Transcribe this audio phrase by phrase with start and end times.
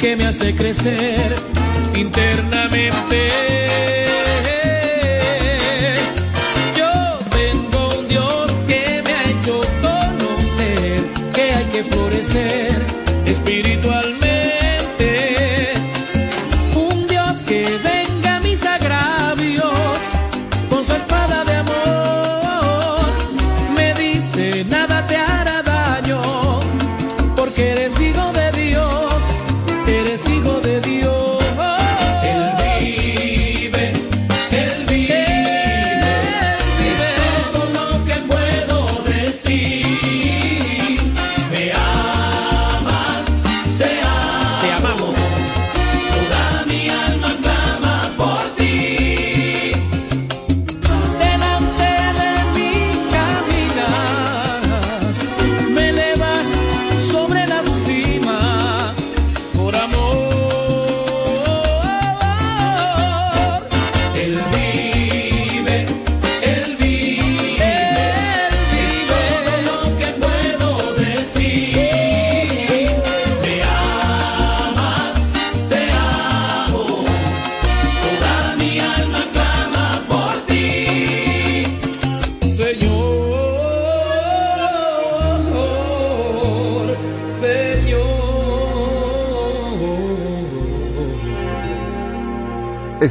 [0.00, 1.34] que me hace crecer
[1.94, 3.29] internamente.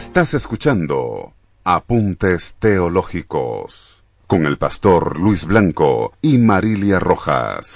[0.09, 1.33] Estás escuchando
[1.63, 7.75] Apuntes Teológicos con el pastor Luis Blanco y Marilia Rojas.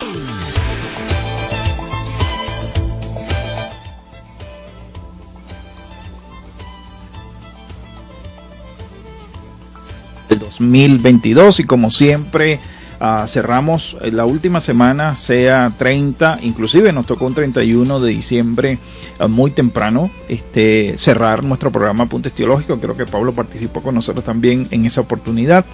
[10.27, 12.59] del 2022 y como siempre
[13.03, 18.77] ah, cerramos eh, la última semana sea 30 inclusive nos tocó un 31 de diciembre
[19.19, 22.79] ah, muy temprano este cerrar nuestro programa Apuntes Teológicos.
[22.79, 25.65] Creo que Pablo participó con nosotros también en esa oportunidad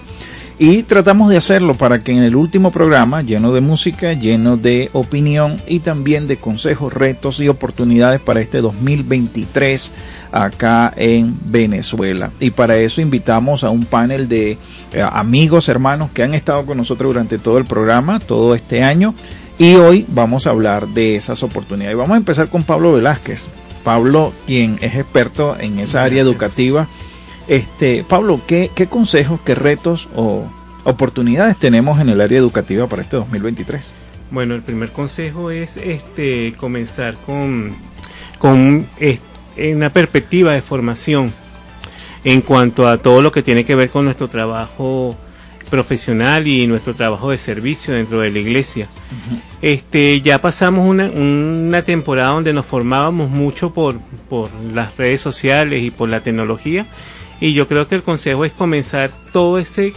[0.62, 4.90] y tratamos de hacerlo para que en el último programa, lleno de música, lleno de
[4.92, 9.90] opinión y también de consejos, retos y oportunidades para este 2023
[10.30, 12.30] acá en Venezuela.
[12.40, 14.58] Y para eso invitamos a un panel de
[14.92, 19.14] eh, amigos, hermanos que han estado con nosotros durante todo el programa, todo este año.
[19.56, 21.94] Y hoy vamos a hablar de esas oportunidades.
[21.94, 23.46] Y vamos a empezar con Pablo Velázquez.
[23.82, 26.86] Pablo, quien es experto en esa área educativa.
[27.50, 30.44] Este, Pablo, ¿qué, qué consejos, qué retos o
[30.84, 33.90] oportunidades tenemos en el área educativa para este 2023?
[34.30, 37.74] Bueno, el primer consejo es este comenzar con,
[38.38, 38.86] con
[39.58, 41.32] una perspectiva de formación
[42.22, 45.16] en cuanto a todo lo que tiene que ver con nuestro trabajo
[45.70, 48.86] profesional y nuestro trabajo de servicio dentro de la iglesia.
[49.60, 53.98] Este, ya pasamos una, una temporada donde nos formábamos mucho por,
[54.28, 56.86] por las redes sociales y por la tecnología
[57.40, 59.92] y yo creo que el consejo es comenzar todo ese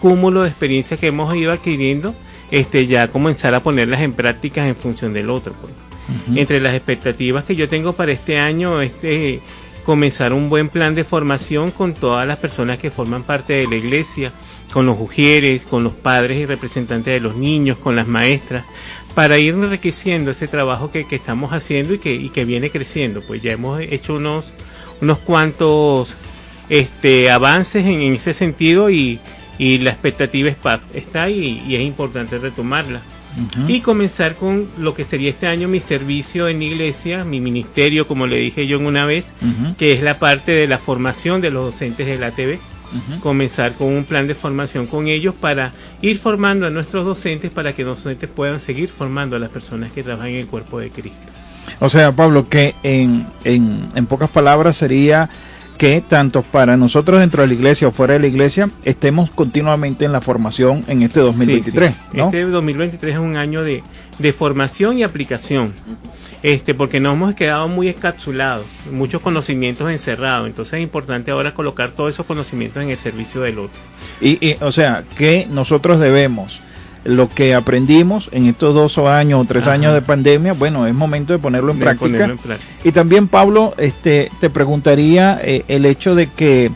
[0.00, 2.14] cúmulo de experiencias que hemos ido adquiriendo,
[2.50, 5.52] este, ya comenzar a ponerlas en prácticas en función del otro.
[5.60, 5.72] pues.
[6.34, 9.40] Entre las expectativas que yo tengo para este año, este,
[9.84, 13.76] comenzar un buen plan de formación con todas las personas que forman parte de la
[13.76, 14.32] iglesia,
[14.72, 18.64] con los ujieres, con los padres y representantes de los niños, con las maestras,
[19.14, 23.20] para ir enriqueciendo ese trabajo que, que estamos haciendo y que, y que viene creciendo.
[23.20, 24.52] Pues ya hemos hecho unos,
[25.02, 26.14] unos cuantos
[26.68, 29.20] este, avances en, ese sentido y,
[29.58, 30.48] la expectativa
[30.94, 33.00] está ahí y es importante retomarla.
[33.68, 38.26] Y comenzar con lo que sería este año mi servicio en iglesia, mi ministerio, como
[38.26, 39.24] le dije yo en una vez,
[39.78, 42.58] que es la parte de la formación de los docentes de la TV.
[43.20, 47.74] Comenzar con un plan de formación con ellos para ir formando a nuestros docentes para
[47.74, 50.90] que los docentes puedan seguir formando a las personas que trabajan en el cuerpo de
[50.90, 51.18] Cristo.
[51.80, 55.28] O sea, Pablo, que en, en, en pocas palabras sería
[55.78, 60.04] que tanto para nosotros dentro de la iglesia o fuera de la iglesia estemos continuamente
[60.04, 61.96] en la formación en este 2023.
[62.12, 63.82] Este 2023 es un año de,
[64.32, 65.72] formación y aplicación.
[66.42, 71.90] Este, porque nos hemos quedado muy encapsulados, muchos conocimientos encerrados, entonces es importante ahora colocar
[71.90, 73.80] todos esos conocimientos en el servicio del otro.
[74.20, 76.60] Y, y o sea, que nosotros debemos
[77.08, 81.32] lo que aprendimos en estos dos años o tres años de pandemia, bueno, es momento
[81.32, 82.36] de ponerlo en, práctica.
[82.84, 86.70] Y también, Pablo, este, te preguntaría eh, el hecho de que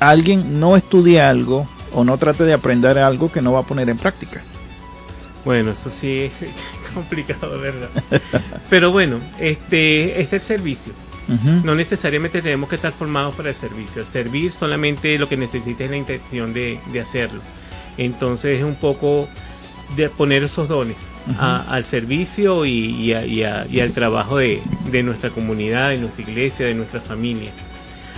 [0.00, 3.88] alguien no estudie algo o no trate de aprender algo que no va a poner
[3.88, 4.42] en práctica.
[5.46, 6.32] Bueno, eso sí es
[6.94, 7.88] complicado, ¿verdad?
[8.68, 10.92] Pero bueno, este, este es el servicio.
[11.62, 14.04] No necesariamente tenemos que estar formados para el servicio.
[14.04, 17.40] servir solamente lo que necesita es la intención de, de hacerlo.
[17.98, 19.28] Entonces es un poco
[19.96, 20.96] de poner esos dones
[21.38, 24.62] al servicio y, al trabajo de,
[25.02, 27.50] nuestra comunidad, de nuestra iglesia, de nuestra familia.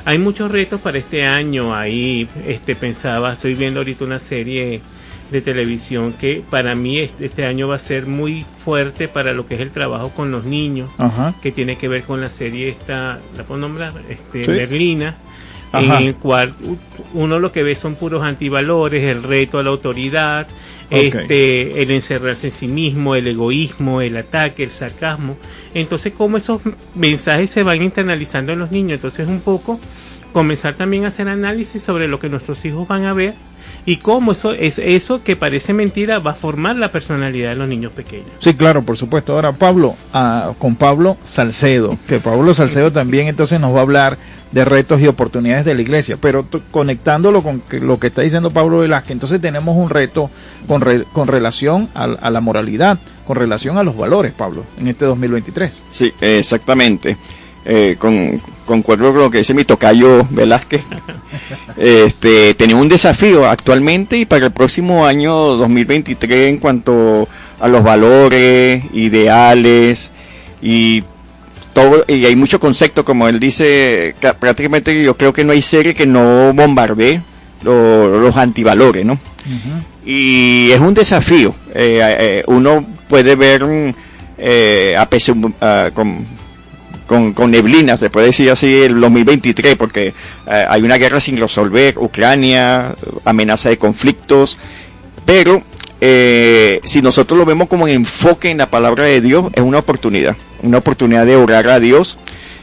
[0.04, 1.74] Hay muchos retos para este año.
[1.74, 4.80] Ahí este, pensaba, estoy viendo ahorita una serie
[5.30, 9.54] de televisión que para mí este año va a ser muy fuerte para lo que
[9.54, 10.90] es el trabajo con los niños,
[11.42, 15.16] que tiene que ver con la serie esta, la puedo nombrar, este, Berlina
[15.72, 16.54] en el cual
[17.14, 20.46] uno lo que ve son puros antivalores, el reto a la autoridad,
[20.90, 25.36] este, el encerrarse en sí mismo, el egoísmo, el ataque, el sarcasmo.
[25.74, 26.60] Entonces, cómo esos
[26.94, 28.96] mensajes se van internalizando en los niños.
[28.96, 29.78] Entonces, un poco
[30.32, 33.34] comenzar también a hacer análisis sobre lo que nuestros hijos van a ver
[33.86, 37.68] y cómo eso es eso que parece mentira va a formar la personalidad de los
[37.68, 38.28] niños pequeños.
[38.38, 39.34] Sí, claro, por supuesto.
[39.34, 44.18] Ahora Pablo, ah, con Pablo Salcedo, que Pablo Salcedo también entonces nos va a hablar
[44.52, 48.78] de retos y oportunidades de la iglesia, pero conectándolo con lo que está diciendo Pablo
[48.78, 50.30] Velázquez, entonces tenemos un reto
[50.66, 55.80] con, con relación a, la moralidad, con relación a los valores, Pablo, en este 2023.
[55.90, 57.16] Sí, exactamente.
[57.64, 60.82] Eh, con, concuerdo con lo que dice mi tocayo Velázquez.
[61.76, 67.28] este, tenemos un desafío actualmente y para el próximo año 2023 en cuanto
[67.60, 70.10] a los valores, ideales
[70.62, 71.04] y
[72.08, 76.06] y hay mucho concepto, como él dice, prácticamente yo creo que no hay serie que
[76.06, 77.20] no bombardee
[77.62, 79.18] los antivalores, ¿no?
[80.04, 81.54] Y es un desafío.
[81.74, 83.94] Eh, eh, uno puede ver
[84.38, 86.26] eh, a uh, con,
[87.10, 90.14] con, con, neblina, se puede decir así, el 2023, porque
[90.46, 94.56] hay una guerra sin resolver, Ucrania, amenaza de conflictos,
[95.24, 95.60] pero
[96.00, 100.36] eh, si nosotros lo vemos como enfoque en la palabra de Dios, es una oportunidad,
[100.62, 102.16] una oportunidad de orar a Dios,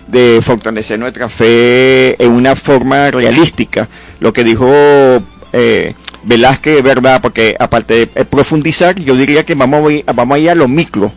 [0.07, 3.89] de fortalecer nuestra fe en una forma realística.
[4.21, 4.71] Lo que dijo
[5.51, 10.35] eh, Velázquez es verdad, porque aparte de profundizar, yo diría que vamos a ir, vamos
[10.37, 11.11] a, ir a lo micro,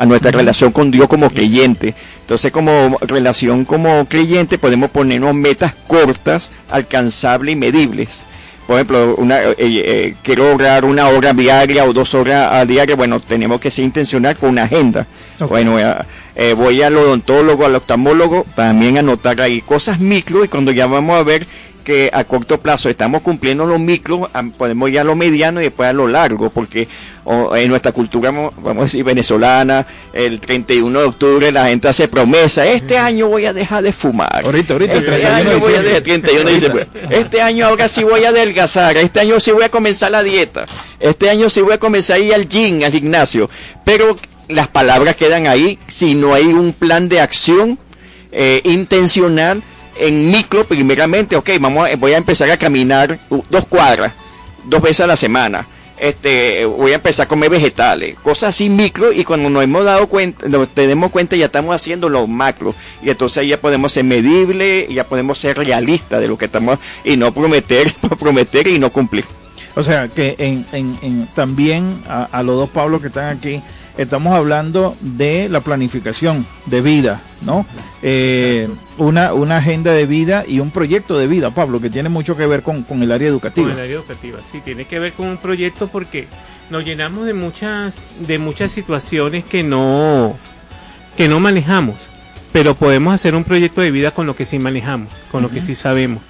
[0.00, 1.94] a nuestra relación con Dios como creyente.
[2.22, 8.24] Entonces, como relación como creyente, podemos ponernos metas cortas, alcanzables y medibles
[8.70, 12.94] por ejemplo, una, eh, eh, quiero lograr una hora diaria o dos horas a diaria,
[12.94, 15.08] bueno, tenemos que ser intencional con una agenda.
[15.40, 15.76] Bueno,
[16.36, 21.18] eh, voy al odontólogo, al oftalmólogo, también anotar ahí cosas micro y cuando ya vamos
[21.18, 21.48] a ver
[21.80, 25.88] que a corto plazo estamos cumpliendo los micros, podemos ir a lo mediano y después
[25.88, 26.88] a lo largo, porque
[27.54, 32.66] en nuestra cultura, vamos a decir, venezolana, el 31 de octubre la gente hace promesa,
[32.66, 34.44] este año voy a dejar de fumar.
[34.44, 36.50] Ahorita, ahorita, este año voy a dejar, 31
[37.10, 40.66] este año ahora sí voy a adelgazar, este año sí voy a comenzar la dieta,
[40.98, 43.50] este año sí voy a comenzar a ir al gym, al gimnasio,
[43.84, 44.16] pero
[44.48, 47.78] las palabras quedan ahí si no hay un plan de acción
[48.32, 49.62] eh, intencional
[50.00, 54.12] en micro primeramente, ok, vamos voy a empezar a caminar dos cuadras,
[54.64, 55.66] dos veces a la semana.
[55.98, 60.06] Este, voy a empezar a comer vegetales, cosas así micro y cuando nos hemos dado
[60.08, 64.88] cuenta, nos tenemos cuenta ya estamos haciendo lo macro y entonces ya podemos ser medibles
[64.88, 68.90] y ya podemos ser realistas de lo que estamos y no prometer, prometer y no
[68.90, 69.26] cumplir.
[69.76, 73.60] O sea que en, en, también a, a los dos Pablos que están aquí,
[74.02, 77.66] estamos hablando de la planificación de vida, ¿no?
[78.02, 82.36] Eh, una, una agenda de vida y un proyecto de vida, Pablo, que tiene mucho
[82.36, 83.68] que ver con, el área educativa.
[83.68, 86.26] Con el área educativa, sí, tiene que ver con un proyecto porque
[86.70, 87.94] nos llenamos de muchas,
[88.26, 90.34] de muchas situaciones que no,
[91.16, 91.96] que no manejamos,
[92.52, 95.60] pero podemos hacer un proyecto de vida con lo que sí manejamos, con lo que
[95.60, 96.22] sí sabemos.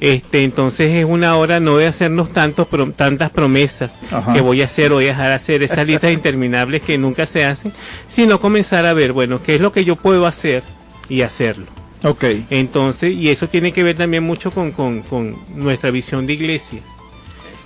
[0.00, 4.32] Este, entonces es una hora no de hacernos tantos tantas promesas Ajá.
[4.32, 7.72] que voy a hacer, voy a dejar hacer esas listas interminables que nunca se hacen,
[8.08, 10.62] sino comenzar a ver, bueno, qué es lo que yo puedo hacer
[11.08, 11.66] y hacerlo.
[12.02, 12.24] Ok.
[12.50, 16.80] Entonces, y eso tiene que ver también mucho con, con, con nuestra visión de iglesia.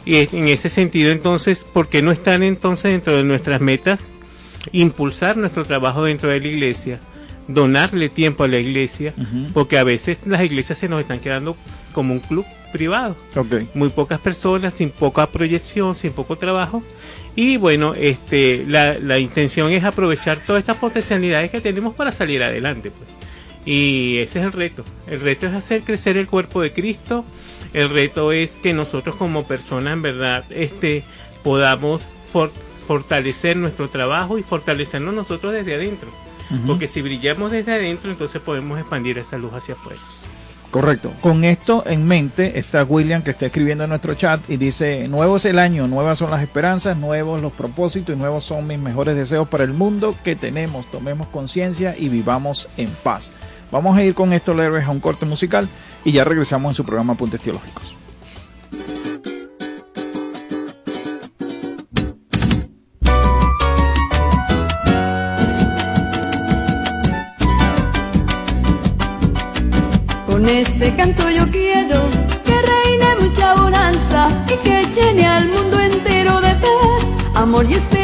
[0.05, 4.01] Y en ese sentido, entonces, ¿por qué no están entonces dentro de nuestras metas
[4.73, 7.01] impulsar nuestro trabajo dentro de la iglesia,
[7.47, 9.15] donarle tiempo a la iglesia,
[9.55, 11.57] porque a veces las iglesias se nos están quedando
[11.93, 13.17] como un club privado,
[13.75, 16.83] muy pocas personas, sin poca proyección, sin poco trabajo.
[17.35, 22.43] Y bueno, este, la, la intención es aprovechar todas estas potencialidades que tenemos para salir
[22.43, 22.91] adelante.
[22.91, 23.09] Pues.
[23.65, 24.85] Y ese es el reto.
[25.07, 27.25] El reto es hacer crecer el cuerpo de Cristo.
[27.73, 31.05] El reto es que nosotros como personas, en verdad, este,
[31.45, 32.03] podamos
[32.33, 32.51] for-
[32.87, 36.09] fortalecer nuestro trabajo y fortalecernos nosotros desde adentro.
[36.67, 40.01] Porque si brillamos desde adentro, entonces podemos expandir esa luz hacia afuera.
[40.71, 41.13] Correcto.
[41.23, 45.37] Con esto en mente está William que está escribiendo en nuestro chat y dice, nuevo
[45.37, 49.17] es el año, nuevas son las esperanzas, nuevos los propósitos y nuevos son mis mejores
[49.17, 50.91] deseos para el mundo que tenemos.
[50.91, 53.33] Tomemos conciencia y vivamos en paz.
[53.71, 55.69] Vamos a ir con esto leves a un corte musical
[56.05, 57.95] y ya regresamos en su programa Apuntes Teológicos.
[70.61, 72.01] Este canto yo quiero
[72.45, 76.77] que reine mucha bonanza y que llene al mundo entero de fe,
[77.35, 77.98] amor y esperanza.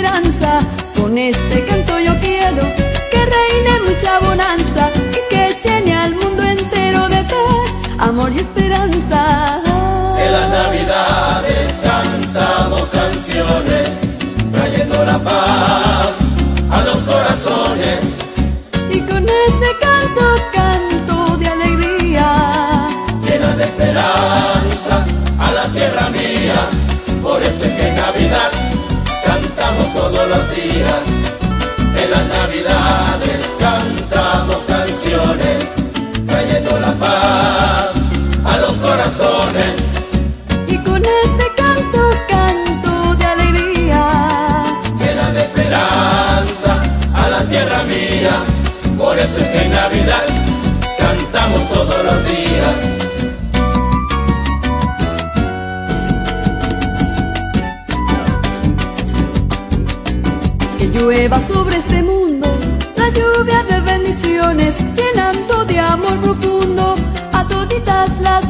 [32.44, 33.03] En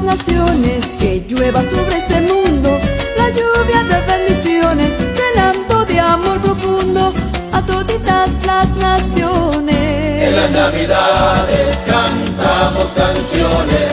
[0.05, 0.85] naciones.
[1.01, 2.79] Que llueva sobre este mundo
[3.17, 7.13] la lluvia de bendiciones, llenando de amor profundo
[7.53, 10.29] a toditas las naciones.
[10.29, 13.93] En las navidades cantamos canciones,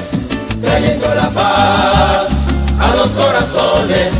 [0.61, 2.27] trayendo la paz
[2.79, 4.13] a los corazones.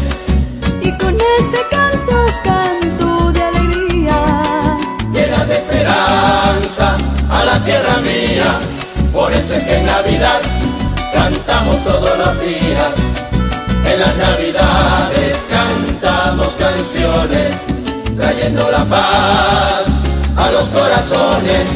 [0.82, 4.78] Y con este canto canto de alegría.
[5.14, 6.98] Llena de esperanza
[7.30, 8.60] a la tierra mía.
[9.14, 10.42] Por eso es que en Navidad
[11.14, 12.92] cantamos todos los días.
[13.86, 17.56] En las navidades cantamos canciones,
[18.18, 19.86] trayendo la paz
[20.38, 21.68] a los corazones.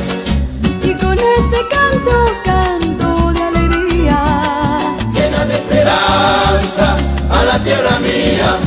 [0.82, 4.96] Y con este canto canto de alegría.
[5.14, 6.96] llena de esperanza
[7.30, 8.58] a la tierra mía.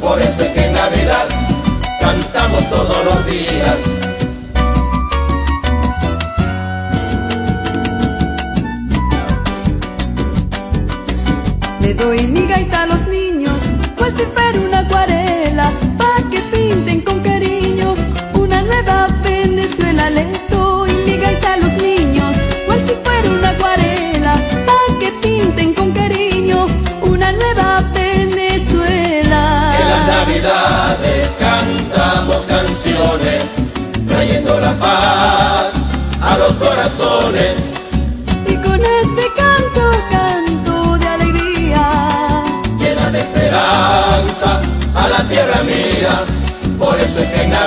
[0.00, 1.26] Por eso es que en Navidad
[2.00, 4.01] cantamos todos los días.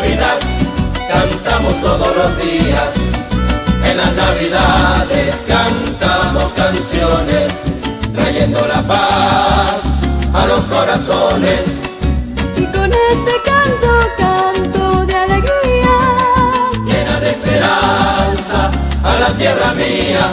[0.06, 0.40] Navidad
[1.10, 2.90] cantamos todos los días.
[3.84, 7.52] En las Navidades cantamos canciones,
[8.14, 9.82] trayendo la paz
[10.34, 11.62] a los corazones.
[12.56, 15.98] Y con este canto, canto de alegría.
[16.86, 18.70] Llena de esperanza
[19.04, 20.28] a la tierra mía.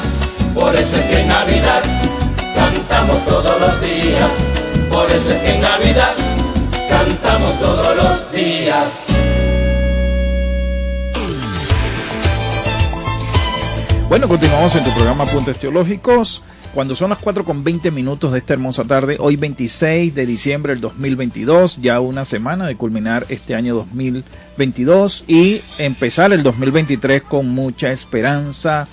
[0.55, 1.83] Por eso es que en Navidad
[2.55, 4.31] cantamos todos los días.
[4.91, 6.14] Por eso es que en Navidad
[6.91, 9.22] cantamos todos los días.
[14.12, 16.42] Bueno, continuamos en tu programa Apuntes Teológicos.
[16.75, 20.75] cuando son las 4 con 20 minutos de esta hermosa tarde, hoy 26 de diciembre
[20.75, 27.49] del 2022, ya una semana de culminar este año 2022 y empezar el 2023 con
[27.49, 28.87] mucha esperanza,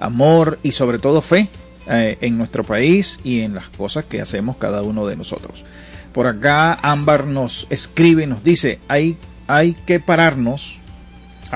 [0.00, 1.48] amor y sobre todo fe
[1.86, 5.64] eh, en nuestro país y en las cosas que hacemos cada uno de nosotros.
[6.12, 10.80] Por acá Ámbar nos escribe y nos dice, hay, hay que pararnos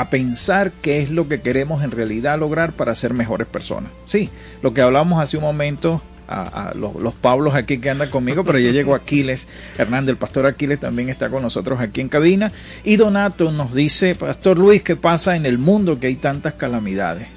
[0.00, 3.90] a pensar qué es lo que queremos en realidad lograr para ser mejores personas.
[4.07, 4.31] Sí,
[4.62, 8.59] lo que hablábamos hace un momento, a, los, los, Pablos aquí que andan conmigo, pero
[8.59, 12.52] ya llegó Aquiles Hernández, el pastor Aquiles también está con nosotros aquí en cabina.
[12.85, 17.28] Y Donato nos dice, Pastor Luis, ¿qué pasa en el mundo que hay tantas calamidades?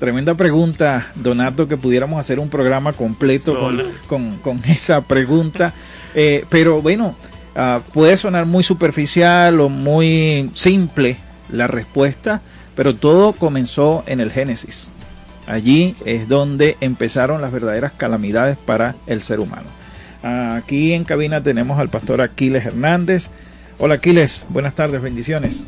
[0.00, 3.58] Tremenda pregunta, Donato, que pudiéramos hacer un programa completo
[4.06, 5.74] con, con, esa pregunta.
[6.14, 7.16] Eh, pero bueno,
[7.56, 11.16] uh, puede sonar muy superficial o muy simple
[11.50, 12.42] la respuesta,
[12.74, 14.88] pero todo comenzó en el Génesis.
[15.46, 19.66] Allí es donde empezaron las verdaderas calamidades para el ser humano.
[20.22, 23.30] Aquí en cabina tenemos al pastor Aquiles Hernández.
[23.78, 25.64] Hola Aquiles, buenas tardes, bendiciones.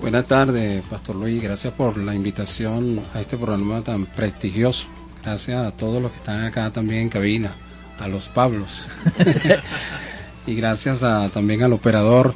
[0.00, 1.42] Buenas tardes, Pastor Luis.
[1.42, 4.88] Gracias por la invitación a este programa tan prestigioso.
[5.24, 7.52] Gracias a todos los que están acá también en cabina,
[7.98, 8.86] a los Pablos.
[10.46, 12.34] y gracias a, también al operador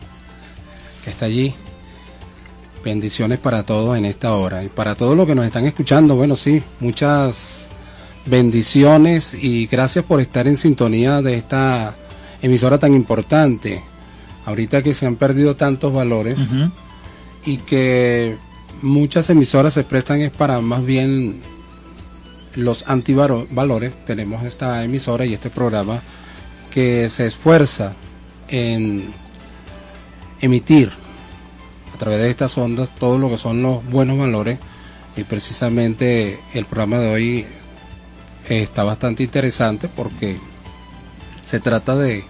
[1.04, 1.54] que está allí,
[2.84, 6.16] Bendiciones para todos en esta hora y para todos los que nos están escuchando.
[6.16, 7.66] Bueno, sí, muchas
[8.26, 11.94] bendiciones y gracias por estar en sintonía de esta
[12.40, 13.82] emisora tan importante.
[14.46, 16.38] Ahorita que se han perdido tantos valores
[17.46, 18.36] y que
[18.82, 21.40] muchas emisoras se prestan es para más bien
[22.56, 23.96] los antivalores.
[24.04, 26.00] Tenemos esta emisora y este programa
[26.72, 27.92] que se esfuerza
[28.48, 29.04] en
[30.40, 31.01] emitir
[31.94, 34.58] a través de estas ondas todo lo que son los buenos valores
[35.16, 37.46] y precisamente el programa de hoy
[38.48, 40.36] está bastante interesante porque
[41.46, 42.24] se trata de,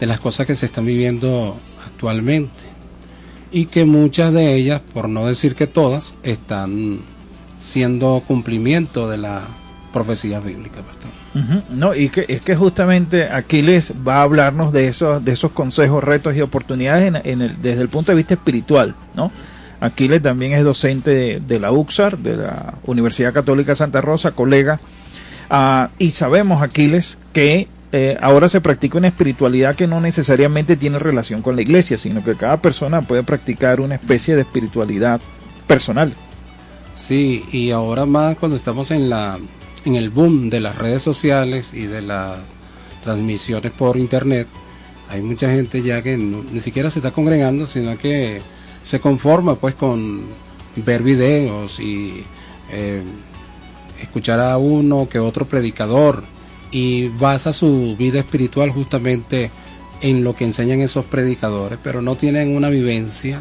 [0.00, 2.64] de las cosas que se están viviendo actualmente
[3.50, 7.00] y que muchas de ellas, por no decir que todas, están
[7.60, 9.42] siendo cumplimiento de la
[9.92, 11.23] profecía bíblica, pastor.
[11.70, 16.04] No, y que es que justamente Aquiles va a hablarnos de esos, de esos consejos,
[16.04, 19.32] retos y oportunidades en, el, desde el punto de vista espiritual, ¿no?
[19.80, 24.78] Aquiles también es docente de, la UXAR, de la Universidad Católica Santa Rosa, colega,
[25.50, 30.98] ah, y sabemos, Aquiles, que eh, ahora se practica una espiritualidad que no necesariamente tiene
[30.98, 35.20] relación con la iglesia, sino que cada persona puede practicar una especie de espiritualidad
[35.66, 36.12] personal.
[36.96, 39.38] Sí, y ahora más cuando estamos en la
[39.84, 42.38] en el boom de las redes sociales y de las
[43.02, 44.48] transmisiones por internet,
[45.10, 48.40] hay mucha gente ya que ni siquiera se está congregando, sino que
[48.84, 50.22] se conforma pues con
[50.76, 52.24] ver videos y
[52.72, 53.02] eh,
[54.00, 56.24] escuchar a uno que otro predicador
[56.70, 59.50] y basa su vida espiritual justamente
[60.00, 63.40] en lo que enseñan esos predicadores, pero no tienen una vivencia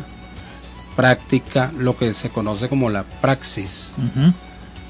[0.96, 3.90] práctica, lo que se conoce como la praxis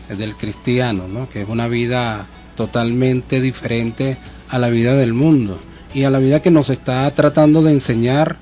[0.10, 1.30] del cristiano, ¿no?
[1.30, 4.18] que es una vida totalmente diferente
[4.50, 5.60] a la vida del mundo
[5.94, 8.38] y a la vida que nos está tratando de enseñar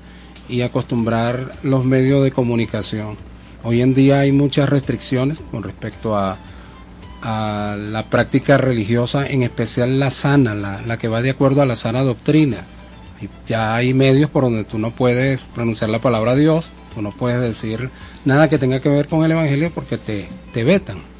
[0.48, 3.16] y acostumbrar los medios de comunicación.
[3.64, 6.36] Hoy en día hay muchas restricciones con respecto a,
[7.24, 11.76] la práctica religiosa, en especial la sana, la, la, que va de acuerdo a la
[11.76, 12.56] sana doctrina.
[13.46, 17.40] Ya hay medios por donde tú no puedes pronunciar la palabra Dios, tú no puedes
[17.40, 17.90] decir
[18.24, 21.11] nada que tenga que ver con el Evangelio porque te, te vetan.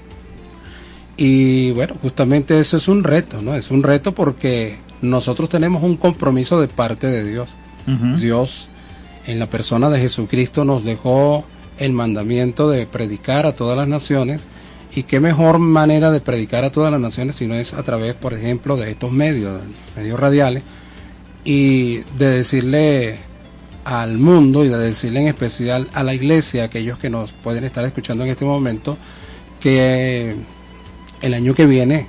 [1.17, 3.55] Y bueno, justamente eso es un reto, ¿no?
[3.55, 7.49] Es un reto porque nosotros tenemos un compromiso de parte de Dios.
[8.19, 8.69] Dios,
[9.27, 11.45] en la persona de Jesucristo, nos dejó
[11.79, 14.41] el mandamiento de predicar a todas las naciones.
[14.95, 18.15] Y qué mejor manera de predicar a todas las naciones si no es a través,
[18.15, 19.63] por ejemplo, de estos medios,
[19.97, 20.63] medios radiales,
[21.45, 23.19] y de decirle
[23.85, 27.85] al mundo y de decirle en especial a la iglesia, aquellos que nos pueden estar
[27.85, 28.97] escuchando en este momento,
[29.61, 30.37] que
[31.23, 32.07] el año que viene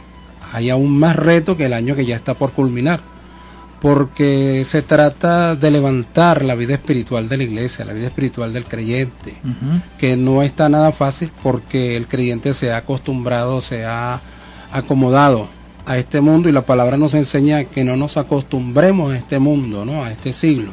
[0.52, 3.02] hay aún más reto que el año que ya está por culminar,
[3.82, 8.66] porque se trata de levantar la vida espiritual de la iglesia, la vida espiritual del
[8.66, 9.34] creyente,
[9.98, 14.22] que no está nada fácil porque el creyente se ha acostumbrado, se ha
[14.72, 15.48] acomodado
[15.86, 19.86] a este mundo y la palabra nos enseña que no nos acostumbremos a este mundo,
[19.86, 20.04] ¿no?
[20.04, 20.72] a este siglo.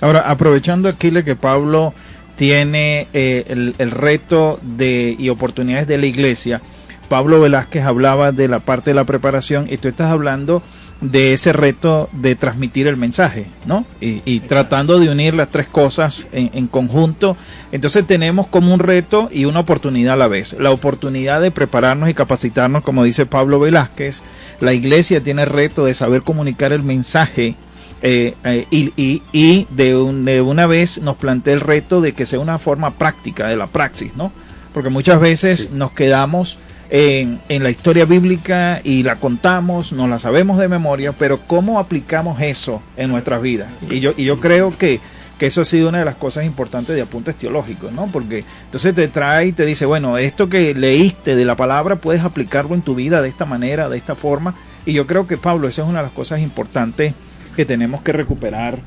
[0.00, 1.94] Ahora, aprovechando aquí que Pablo
[2.36, 6.60] tiene eh, el, el, reto de, y oportunidades de la iglesia,
[7.08, 10.62] Pablo Velázquez hablaba de la parte de la preparación y tú estás hablando
[11.00, 13.84] de ese reto de transmitir el mensaje, ¿no?
[14.00, 17.36] Y, y tratando de unir las tres cosas en, en conjunto.
[17.72, 20.54] Entonces tenemos como un reto y una oportunidad a la vez.
[20.58, 24.22] La oportunidad de prepararnos y capacitarnos, como dice Pablo Velázquez.
[24.60, 27.56] La iglesia tiene el reto de saber comunicar el mensaje
[28.02, 32.12] eh, eh, y, y- y de, un- de una vez nos plantea el reto de
[32.12, 34.30] que sea una forma práctica de la praxis, ¿no?
[34.72, 36.58] Porque muchas veces nos quedamos
[36.96, 42.40] en, la historia bíblica y la contamos, nos la sabemos de memoria, pero ¿cómo aplicamos
[42.40, 43.68] eso en nuestras vidas?
[43.90, 45.00] Y yo, y yo creo que,
[45.36, 48.06] que eso ha sido una de las cosas importantes de apuntes teológicos, ¿no?
[48.12, 52.22] Porque entonces te trae y te dice, bueno, esto que leíste de la palabra puedes
[52.22, 54.54] aplicarlo en tu vida de esta manera, de esta forma.
[54.86, 57.12] Y yo creo que, Pablo, esa es una de las cosas importantes
[57.56, 58.78] que tenemos que recuperar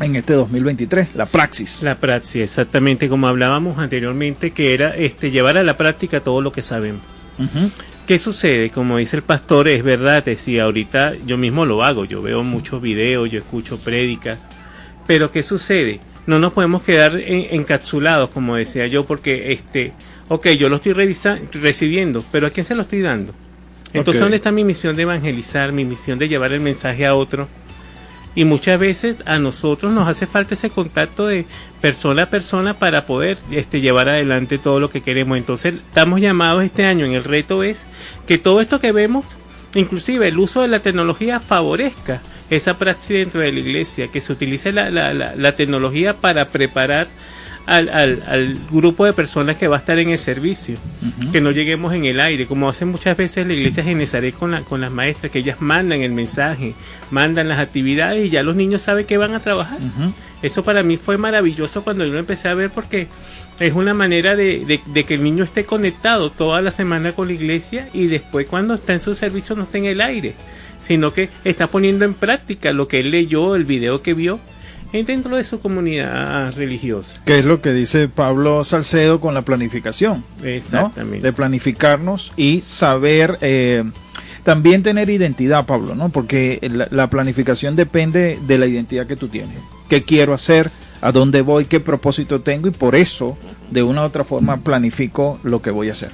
[0.00, 1.82] en este 2023, la praxis.
[1.82, 6.52] La praxis, exactamente como hablábamos anteriormente, que era este llevar a la práctica todo lo
[6.52, 7.11] que sabemos.
[8.06, 8.70] ¿Qué sucede?
[8.70, 12.82] Como dice el pastor, es verdad, decir, ahorita yo mismo lo hago, yo veo muchos
[12.82, 14.40] videos, yo escucho prédicas,
[15.06, 16.00] pero ¿qué sucede?
[16.26, 19.92] No nos podemos quedar en- encapsulados, como decía yo, porque este,
[20.28, 23.32] ok, yo lo estoy recibiendo, pero ¿a quién se lo estoy dando?
[23.92, 24.24] Entonces, Ok.
[24.24, 27.48] ¿dónde está mi misión de evangelizar, mi misión de llevar el mensaje a otro?
[28.34, 31.44] Y muchas veces a nosotros nos hace falta ese contacto de
[31.80, 35.36] persona a persona para poder este, llevar adelante todo lo que queremos.
[35.36, 37.82] Entonces estamos llamados este año en el reto es
[38.26, 39.26] que todo esto que vemos,
[39.74, 44.32] inclusive el uso de la tecnología favorezca esa práctica dentro de la iglesia, que se
[44.32, 47.08] utilice la, la, la, la tecnología para preparar
[47.66, 50.76] al, al, al grupo de personas que va a estar en el servicio,
[51.30, 54.60] que no lleguemos en el aire, como hacen muchas veces la iglesia Genezaret con, la,
[54.62, 56.74] con las maestras, que ellas mandan el mensaje,
[57.10, 59.78] mandan las actividades y ya los niños saben que van a trabajar.
[60.42, 63.06] Eso para mí fue maravilloso cuando yo lo empecé a ver porque
[63.60, 67.28] es una manera de, de- de que el niño esté conectado toda la semana con
[67.28, 70.34] la iglesia y después cuando está en su servicio no esté en el aire,
[70.80, 74.40] sino que está poniendo en práctica lo que él leyó, el video que vio
[74.92, 77.20] dentro de su comunidad religiosa.
[77.24, 80.22] Que es lo que dice Pablo Salcedo con la planificación.
[80.40, 80.46] ¿no?
[80.46, 81.26] Exactamente.
[81.26, 83.84] De planificarnos y saber eh,
[84.44, 86.10] también tener identidad, Pablo, ¿no?
[86.10, 89.56] Porque la, la planificación depende de la identidad que tú tienes.
[89.88, 90.70] ¿Qué quiero hacer?
[91.00, 91.64] ¿A dónde voy?
[91.64, 92.68] ¿Qué propósito tengo?
[92.68, 93.36] Y por eso,
[93.70, 96.10] de una u otra forma, planifico lo que voy a hacer.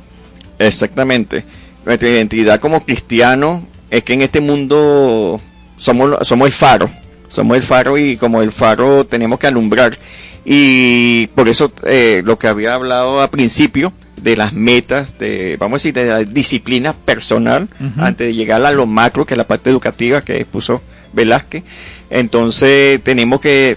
[0.59, 1.45] Exactamente.
[1.85, 5.41] Nuestra identidad como cristiano es que en este mundo
[5.77, 6.91] somos, somos el faro.
[7.29, 9.99] Somos el faro y como el faro tenemos que alumbrar.
[10.45, 15.77] Y por eso eh, lo que había hablado al principio de las metas, de, vamos
[15.77, 19.47] a decir, de la disciplina personal, antes de llegar a lo macro, que es la
[19.47, 21.63] parte educativa que puso Velázquez.
[22.11, 23.77] Entonces tenemos que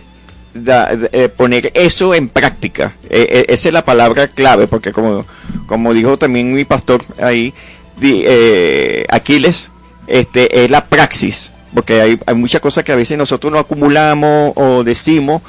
[0.54, 2.94] da- eh, poner eso en práctica.
[3.10, 5.26] Eh, eh, esa es la palabra clave, porque como,
[5.68, 7.54] como dijo también mi pastor ahí,
[8.00, 9.72] di- eh, Aquiles,
[10.08, 14.54] este, es la praxis, porque hay, hay muchas cosas que a veces nosotros no acumulamos
[14.56, 15.42] o decimos,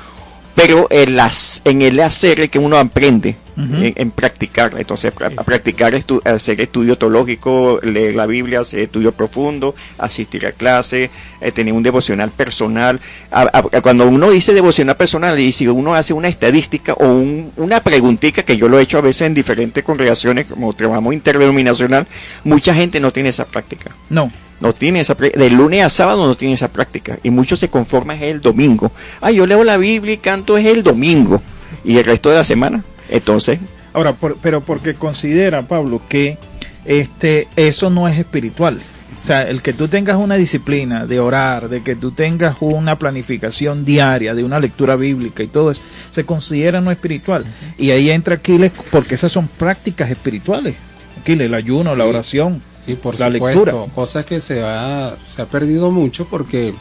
[0.55, 4.73] pero en, las, en el hacer es que uno aprende, en, en practicar.
[4.79, 10.53] Entonces, a practicar, estu- hacer estudio teológico, leer la Biblia, hacer estudio profundo, asistir a
[10.53, 13.01] clase, eh, tener un devocional personal.
[13.31, 17.51] A- a- cuando uno dice devocional personal, y si uno hace una estadística o un-
[17.57, 22.07] una preguntita, que yo lo he hecho a veces en diferentes congregaciones, como trabajamos interdenominacional,
[22.45, 23.91] mucha gente no tiene esa práctica.
[24.11, 24.31] No.
[24.63, 27.69] No tiene esa prá- de lunes a sábado no tiene esa práctica y muchos se
[27.69, 28.93] conforman es el domingo.
[29.21, 31.43] Ah, yo leo la Biblia y canto es el domingo
[31.85, 32.85] y el resto de la semana.
[33.11, 33.59] Entonces,
[33.93, 36.39] Ahora, por- pero porque considera, Pablo, que
[36.87, 38.79] este eso no es espiritual.
[39.23, 42.99] O sea, el que tú tengas una disciplina de orar, de que tú tengas una
[42.99, 47.45] planificación diaria de una lectura bíblica y todo eso, se considera no espiritual.
[47.79, 50.75] Y ahí entra Aquiles, porque esas son prácticas espirituales.
[51.21, 53.93] Aquiles, el ayuno, la oración, Sí, por la supuesto, lectura.
[53.95, 56.75] cosa que se ha, se ha perdido mucho porque,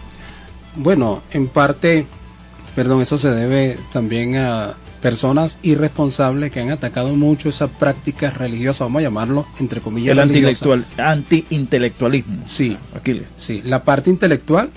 [0.76, 2.08] bueno, en parte,
[2.76, 8.82] perdón, eso se debe también a personas irresponsables que han atacado mucho esas prácticas religiosas,
[8.82, 12.44] vamos a llamarlo, entre comillas, el antiintelectual, anti-intelectualismo.
[12.48, 13.30] Sí, Aquiles.
[13.38, 14.72] sí, la parte intelectual,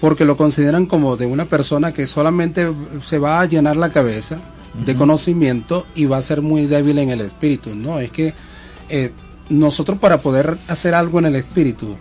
[0.00, 4.38] porque lo consideran como de una persona que solamente se va a llenar la cabeza
[4.84, 8.00] de conocimiento y va a ser muy débil en el espíritu, ¿no?
[8.00, 8.34] Es que
[8.88, 9.12] eh,
[9.48, 11.96] nosotros para poder hacer algo en el espíritu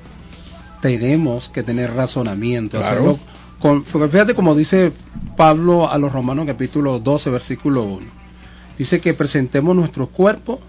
[0.81, 2.91] tenemos que tener razonamiento, Claro.
[2.93, 3.19] hacerlo
[3.59, 4.91] con, fíjate como dice
[5.37, 8.05] Pablo a los Romanos capítulo 12 versículo 1.
[8.77, 10.59] Dice que presentemos nuestro cuerpo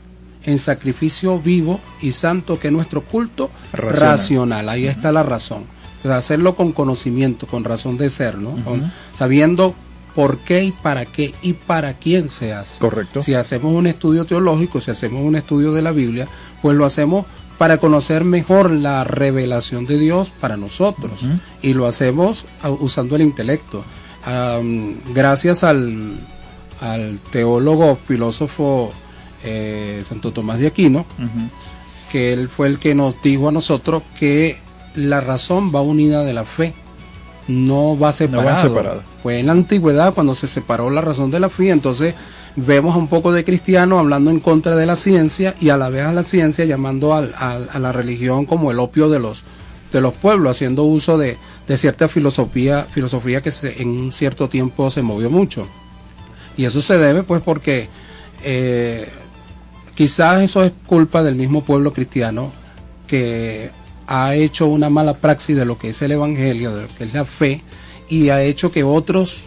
[0.45, 4.01] en sacrificio vivo y santo que es nuestro culto Racional.
[4.01, 4.69] racional.
[4.69, 5.65] Ahí está la razón.
[5.97, 8.51] Entonces, hacerlo con conocimiento, con razón de ser, ¿no?
[8.63, 9.75] Con- sabiendo
[10.15, 12.79] por qué y para qué y para quién se hace.
[12.79, 13.23] Correcto.
[13.23, 16.29] Si hacemos un estudio teológico, si hacemos un estudio de la Biblia,
[16.65, 17.27] pues lo hacemos
[17.59, 21.13] para conocer mejor la revelación de Dios para nosotros.
[21.61, 22.47] Y lo hacemos
[22.81, 23.85] usando el intelecto.
[25.13, 26.15] Gracias al,
[26.81, 28.91] al teólogo, filósofo
[29.45, 31.05] eh, Santo Tomás de Aquino,
[32.11, 34.57] que él fue el que nos dijo a nosotros que
[34.95, 36.73] la razón va unida de la fe,
[37.47, 38.71] no va separado.
[38.71, 39.03] separado.
[39.23, 42.15] Fue en la antigüedad cuando se separó la razón de la fe, entonces
[42.57, 45.89] vemos a un poco de cristiano hablando en contra de la ciencia y a la
[45.89, 49.43] vez a la ciencia llamando al- al- a la religión como el opio de los
[49.93, 51.37] de los pueblos, haciendo uso de,
[51.69, 55.69] de cierta filosofía, filosofía que se- en un cierto tiempo se movió mucho.
[56.57, 57.89] Y eso se debe pues porque
[58.43, 59.07] eh,
[59.95, 62.53] quizás eso es culpa del mismo pueblo cristiano
[63.07, 63.71] que
[64.09, 67.15] ha hecho una mala praxis de lo que es el evangelio, de lo que es
[67.15, 67.63] la fe,
[68.09, 69.43] y ha hecho que otros,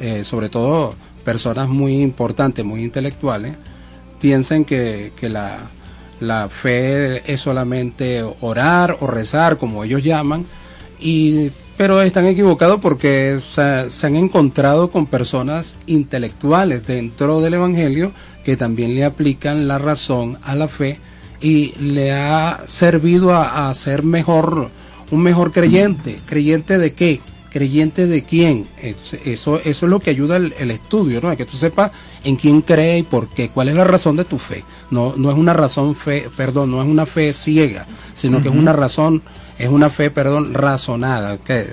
[0.00, 0.94] eh, sobre todo
[1.24, 3.56] personas muy importantes, muy intelectuales,
[4.20, 5.58] piensen que, que la,
[6.20, 10.46] la fe es solamente orar o rezar, como ellos llaman,
[11.00, 18.12] y, pero están equivocados porque se, se han encontrado con personas intelectuales dentro del Evangelio
[18.44, 20.98] que también le aplican la razón a la fe
[21.40, 24.70] y le ha servido a, a ser mejor,
[25.10, 26.18] un mejor creyente.
[26.26, 27.20] ¿Creyente de qué?
[27.54, 28.66] ¿Creyente de quién?
[28.82, 31.28] Es- Eso, eso es lo que ayuda el, el estudio, ¿no?
[31.28, 31.92] A que tú sepas
[32.24, 34.64] en quién cree y por qué, cuál es la razón de tu fe.
[34.90, 38.54] No, no es una razón fe, perdón, no es una fe ciega, sino que es
[38.54, 39.22] una razón,
[39.56, 41.66] es una fe, perdón, razonada, que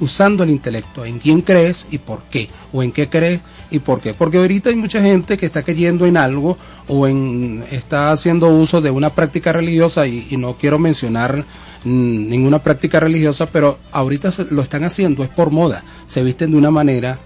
[0.00, 3.40] usando el intelecto, en quién crees y por qué, o en qué crees
[3.72, 4.14] y por qué.
[4.14, 8.80] Porque ahorita hay mucha gente que está creyendo en algo o en está haciendo uso
[8.80, 11.44] de una práctica religiosa y, y no quiero mencionar
[11.84, 16.70] ninguna práctica religiosa, pero ahorita lo están haciendo, es por moda, se visten de una
[16.70, 17.18] manera,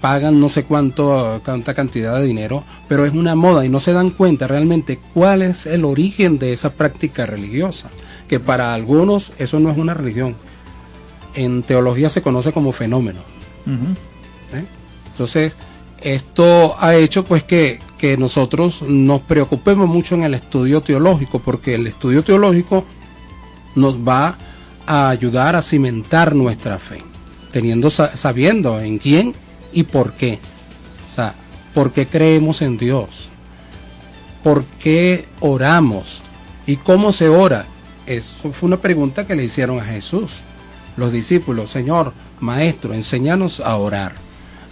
[0.00, 3.92] pagan no sé cuánto, cuánta cantidad de dinero, pero es una moda y no se
[3.92, 7.90] dan cuenta realmente cuál es el origen de esa práctica religiosa,
[8.28, 10.36] que para algunos eso no es una religión,
[11.34, 13.20] en teología se conoce como fenómeno.
[14.52, 14.64] ¿eh?
[15.12, 15.54] Entonces,
[16.00, 21.74] esto ha hecho pues que, que nosotros nos preocupemos mucho en el estudio teológico, porque
[21.74, 22.84] el estudio teológico
[23.74, 24.36] nos va
[24.86, 27.02] a ayudar a cimentar nuestra fe,
[27.52, 29.32] teniendo sa- sabiendo en quién
[29.72, 30.38] y por qué.
[31.12, 31.34] O sea,
[31.74, 33.28] por qué creemos en Dios,
[34.42, 36.20] por qué oramos
[36.66, 37.66] y cómo se ora.
[38.06, 40.32] Eso fue una pregunta que le hicieron a Jesús
[40.96, 44.14] los discípulos, Señor, Maestro, enséñanos a orar.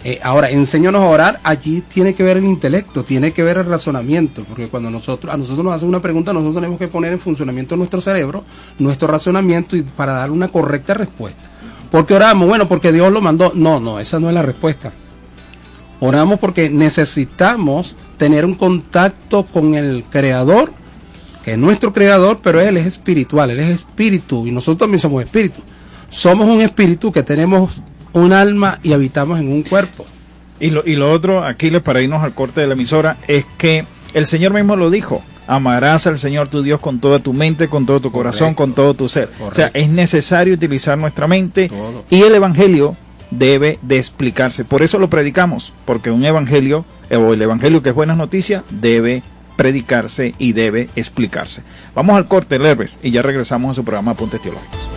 [0.03, 3.65] Eh, ahora, enséñanos a orar, allí tiene que ver el intelecto, tiene que ver el
[3.65, 7.19] razonamiento, porque cuando nosotros, a nosotros nos hacen una pregunta, nosotros tenemos que poner en
[7.19, 8.45] funcionamiento nuestro cerebro,
[8.77, 11.41] nuestro razonamiento y para dar una correcta respuesta.
[11.91, 12.47] ¿Por qué oramos?
[12.47, 13.51] Bueno, porque Dios lo mandó.
[13.55, 14.93] No, no, esa no es la respuesta.
[15.99, 20.71] Oramos porque necesitamos tener un contacto con el Creador,
[21.43, 25.23] que es nuestro Creador, pero Él es espiritual, Él es espíritu y nosotros también somos
[25.23, 25.61] espíritu.
[26.09, 27.81] Somos un espíritu que tenemos
[28.13, 30.05] un alma y habitamos en un cuerpo.
[30.59, 33.85] Y lo, y lo otro, Aquiles, para irnos al corte de la emisora, es que
[34.13, 35.21] el Señor mismo lo dijo.
[35.47, 38.63] Amarás al Señor tu Dios con toda tu mente, con todo tu corazón, Correcto.
[38.63, 39.29] con todo tu ser.
[39.39, 42.03] O sea, es necesario utilizar nuestra mente Todo.
[42.09, 42.95] y el Evangelio
[43.31, 44.63] debe de explicarse.
[44.65, 48.63] Por eso lo predicamos, porque un Evangelio, eh, o el Evangelio que es buenas noticias,
[48.69, 49.23] debe
[49.55, 51.63] predicarse y debe explicarse.
[51.95, 54.88] Vamos al corte, Lerves, y ya regresamos a su programa Apuntes Teológicos.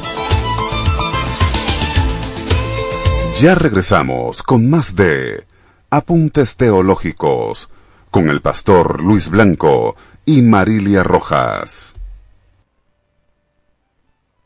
[3.42, 5.48] Ya regresamos con más de
[5.90, 7.70] Apuntes Teológicos
[8.08, 11.92] con el pastor Luis Blanco y Marilia Rojas.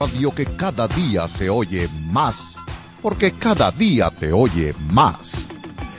[0.00, 2.56] Radio que cada día se oye más,
[3.02, 5.46] porque cada día te oye más.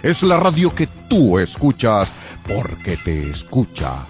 [0.01, 2.15] Es la radio que tú escuchas
[2.47, 4.07] porque te escucha.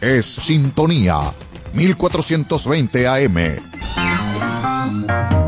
[0.00, 1.34] Es Sintonía
[1.72, 5.47] 1420 AM.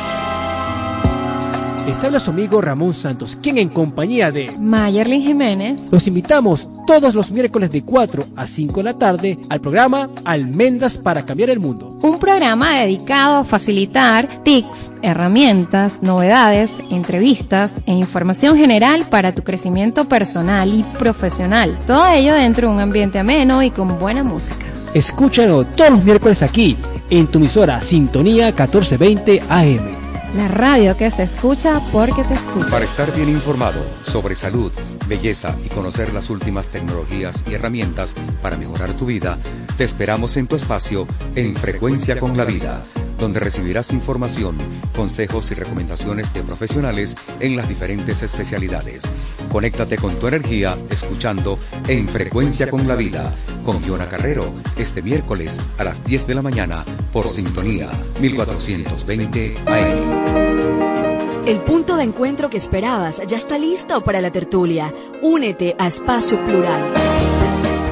[1.85, 5.79] Les habla su amigo Ramón Santos, quien en compañía de Mayerlin Jiménez.
[5.89, 10.97] los invitamos todos los miércoles de 4 a 5 de la tarde al programa Almendras
[10.97, 11.97] para cambiar el mundo.
[12.03, 20.05] Un programa dedicado a facilitar tips, herramientas, novedades, entrevistas e información general para tu crecimiento
[20.05, 21.75] personal y profesional.
[21.87, 24.65] Todo ello dentro de un ambiente ameno y con buena música.
[24.93, 26.77] Escúchalo todos los miércoles aquí,
[27.09, 30.00] en tu emisora Sintonía 1420 AM.
[30.35, 32.69] La radio que se escucha porque te escucha.
[32.69, 34.71] Para estar bien informado sobre salud,
[35.07, 39.37] belleza y conocer las últimas tecnologías y herramientas para mejorar tu vida,
[39.77, 42.83] te esperamos en tu espacio en Frecuencia con la Vida
[43.21, 44.57] donde recibirás información,
[44.95, 49.03] consejos y recomendaciones de profesionales en las diferentes especialidades.
[49.51, 53.31] Conéctate con tu energía escuchando En Frecuencia con la Vida
[53.63, 61.45] con Giona Carrero este miércoles a las 10 de la mañana por Sintonía 1420 AM.
[61.45, 64.93] El punto de encuentro que esperabas ya está listo para la tertulia.
[65.21, 66.93] Únete a Espacio Plural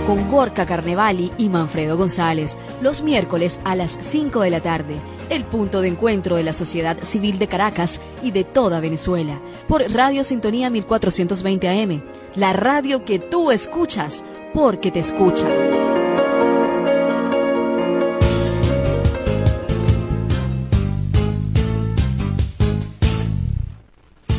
[0.10, 4.95] con Gorka Carnevali y Manfredo González, los miércoles a las 5 de la tarde,
[5.29, 9.84] el punto de encuentro de la sociedad civil de Caracas y de toda Venezuela, por
[9.91, 12.01] Radio Sintonía 1420 AM,
[12.34, 15.47] la radio que tú escuchas porque te escucha.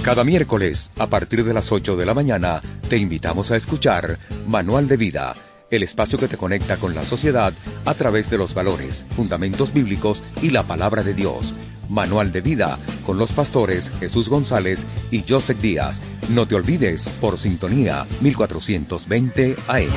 [0.02, 4.88] Cada miércoles, a partir de las 8 de la mañana, te invitamos a escuchar Manual
[4.88, 5.34] de Vida
[5.70, 7.52] el espacio que te conecta con la sociedad
[7.84, 11.54] a través de los valores, fundamentos bíblicos y la palabra de Dios.
[11.90, 16.00] Manual de vida con los pastores Jesús González y Joseph Díaz.
[16.30, 19.90] No te olvides por sintonía 1420 AM.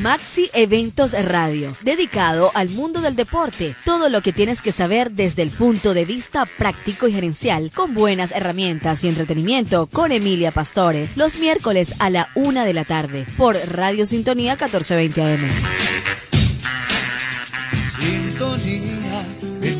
[0.00, 3.74] Maxi Eventos Radio, dedicado al mundo del deporte.
[3.84, 7.92] Todo lo que tienes que saber desde el punto de vista práctico y gerencial, con
[7.92, 13.26] buenas herramientas y entretenimiento, con Emilia Pastore, los miércoles a la una de la tarde,
[13.36, 16.19] por Radio Sintonía 1420 AM.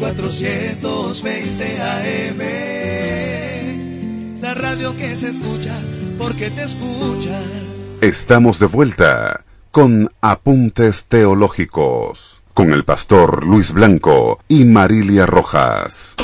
[0.00, 2.40] 1420 AM.
[4.40, 5.78] La radio que se escucha
[6.16, 7.38] porque te escucha.
[8.00, 16.16] Estamos de vuelta con Apuntes Teológicos, con el pastor Luis Blanco y Marilia Rojas.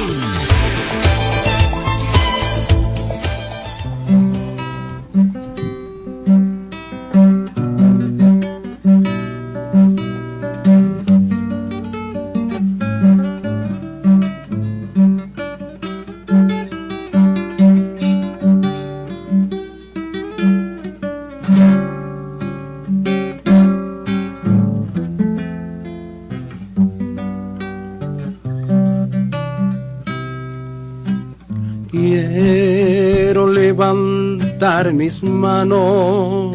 [34.93, 36.53] Mis manos.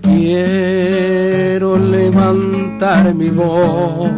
[0.00, 4.10] Quiero levantar mi voz,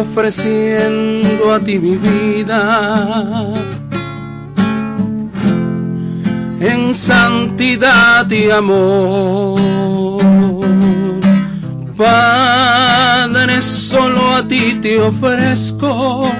[0.00, 3.52] ofreciendo a ti mi vida
[6.60, 9.60] en santidad y amor.
[11.98, 16.32] Padre, solo a ti te ofrezco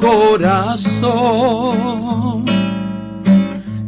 [0.00, 1.20] corazón.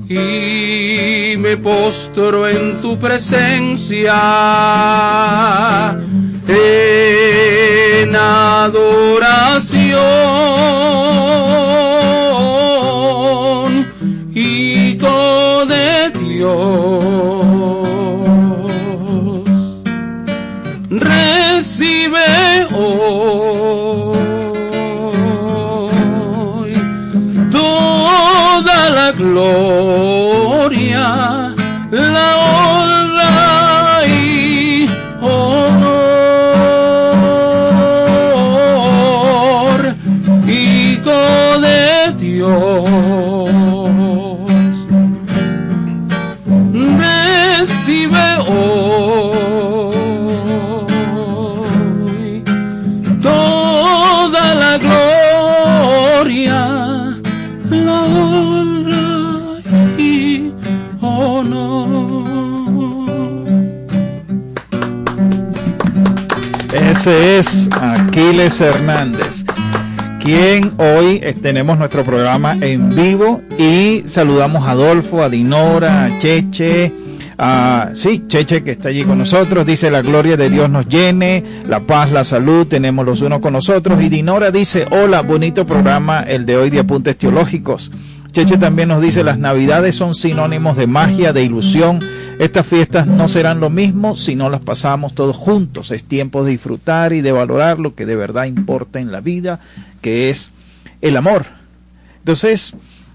[0.09, 4.13] Y me postro en tu presencia
[6.49, 9.93] en adoración,
[14.35, 16.82] Hijo de Dios.
[29.35, 29.92] Toda
[67.05, 69.45] Ese es Aquiles Hernández,
[70.21, 76.19] quien hoy eh, tenemos nuestro programa en vivo y saludamos a Adolfo, a Dinora, a
[76.21, 76.95] Cheche,
[77.39, 81.43] a, sí, Cheche que está allí con nosotros, dice la gloria de Dios nos llene,
[81.67, 86.21] la paz, la salud, tenemos los unos con nosotros y Dinora dice, hola, bonito programa
[86.21, 87.91] el de hoy de apuntes teológicos.
[88.31, 91.99] Cheche también nos dice, las navidades son sinónimos de magia, de ilusión.
[92.43, 95.93] Estas fiestas no serán lo mismo si no las pasamos todos juntos.
[95.93, 99.61] Es tiempo de disfrutar y de valorar lo que de verdad importa en la vida,
[100.01, 100.51] que es
[101.03, 101.47] el amor.
[102.19, 102.75] Entonces,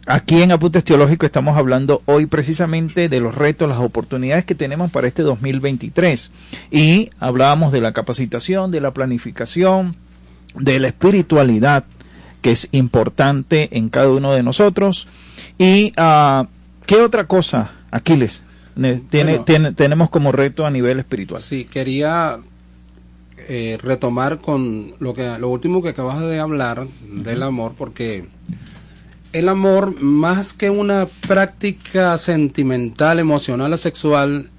[0.10, 4.90] Aquí en Apuntes Teológicos estamos hablando hoy precisamente de los retos, las oportunidades que tenemos
[4.90, 6.32] para este 2023.
[6.72, 9.98] Y hablábamos de la capacitación, de la planificación,
[10.56, 11.84] de la espiritualidad,
[12.42, 15.10] que es importante en cada uno de nosotros.
[15.58, 16.48] ¿Y uh,
[16.86, 18.44] qué otra cosa, Aquiles,
[19.10, 19.44] tiene, Bueno.
[19.46, 21.42] tiene- tenemos como reto a nivel espiritual?
[21.42, 22.40] Sí, quería
[23.50, 28.26] eh, retomar con lo que lo último que acabas de hablar del amor, porque
[29.32, 34.50] el amor, más que una práctica sentimental, emocional o sexual,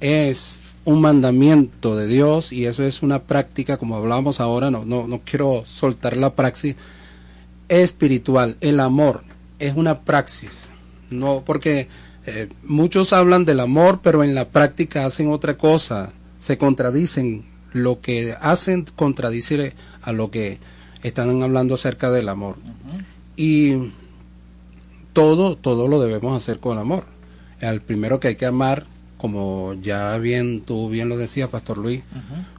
[0.00, 5.06] es un mandamiento de Dios y eso es una práctica, como hablábamos ahora, no, no,
[5.06, 6.76] no quiero soltar la praxis,
[7.68, 8.56] espiritual.
[8.60, 9.22] El amor
[9.58, 10.64] es una praxis,
[11.10, 11.88] no porque
[12.26, 17.44] eh, muchos hablan del amor, pero en la práctica hacen otra cosa, se contradicen.
[17.72, 20.60] Lo que hacen contradice a lo que
[21.02, 22.56] están hablando acerca del amor.
[23.36, 23.90] Y
[25.12, 27.04] todo, todo lo debemos hacer con amor.
[27.60, 32.02] Al primero que hay que amar, como ya bien tú bien lo decías, Pastor Luis,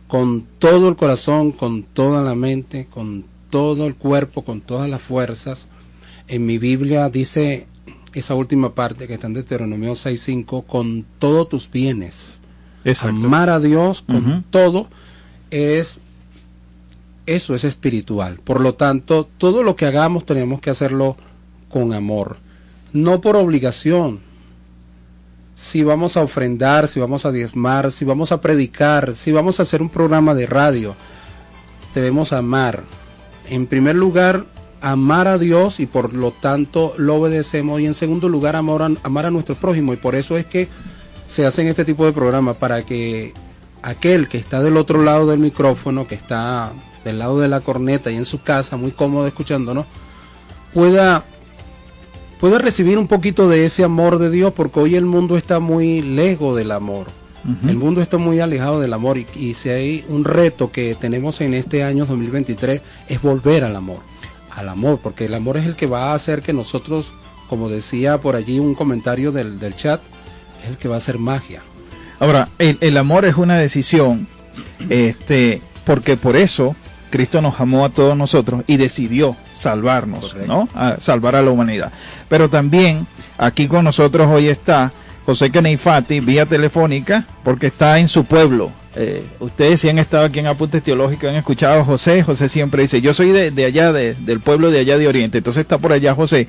[0.08, 5.02] con todo el corazón, con toda la mente, con todo el cuerpo, con todas las
[5.02, 5.68] fuerzas.
[6.28, 7.68] En mi Biblia dice
[8.16, 12.40] esa última parte que está en Deuteronomio 6.5, con todos tus bienes.
[12.84, 13.26] Exacto.
[13.26, 14.88] Amar a Dios con todo
[15.52, 16.00] es
[17.26, 18.40] eso es espiritual.
[18.44, 21.18] Por lo tanto, todo lo que hagamos tenemos que hacerlo
[21.70, 22.38] con amor,
[22.94, 24.22] no por obligación.
[25.56, 29.64] Si vamos a ofrendar, si vamos a diezmar, si vamos a predicar, si vamos a
[29.64, 30.96] hacer un programa de radio,
[31.94, 32.84] debemos amar.
[33.50, 34.46] En primer lugar,
[34.86, 37.82] amar a Dios y por lo tanto lo obedecemos.
[37.82, 39.94] Y en segundo lugar, amar a, amar a nuestro prójimo.
[39.94, 40.68] Y por eso es que
[41.28, 43.34] se hacen este tipo de programas para que
[43.82, 46.72] aquel que está del otro lado del micrófono, que está
[47.04, 49.88] del lado de la corneta y en su casa, muy cómodo escuchándonos,
[50.72, 51.24] pueda,
[52.40, 56.02] pueda recibir un poquito de ese amor de Dios, porque hoy el mundo está muy
[56.02, 57.08] lejos del amor.
[57.68, 61.42] El mundo está muy alejado del amor y, y si hay un reto que tenemos
[61.42, 64.00] en este año 2023 es volver al amor,
[64.56, 67.14] al amor, porque el amor es el que va a hacer que nosotros,
[67.50, 70.02] como decía por allí un comentario del, del chat,
[70.64, 71.62] es el que va a hacer magia.
[72.20, 74.28] Ahora, el, el amor es una decisión,
[74.90, 76.76] este, porque por eso
[77.10, 80.48] Cristo nos amó a todos nosotros y decidió salvarnos, Correcto.
[80.48, 80.70] ¿no?
[80.74, 81.92] A salvar a la humanidad.
[82.30, 84.92] Pero también aquí con nosotros hoy está
[85.26, 88.72] José Keneifati, vía telefónica, porque está en su pueblo.
[88.98, 92.84] Eh, ustedes si han estado aquí en Apuntes Teológicos, han escuchado a José, José siempre
[92.84, 95.78] dice, yo soy de, de allá, de- del pueblo de allá de Oriente, entonces está
[95.80, 96.48] por allá José.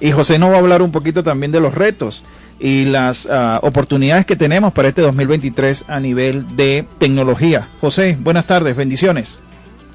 [0.00, 2.22] Y José nos va a hablar un poquito también de los retos
[2.60, 7.68] y las ah, oportunidades que tenemos para este 2023 a nivel de tecnología.
[7.80, 9.38] José, buenas tardes, bendiciones.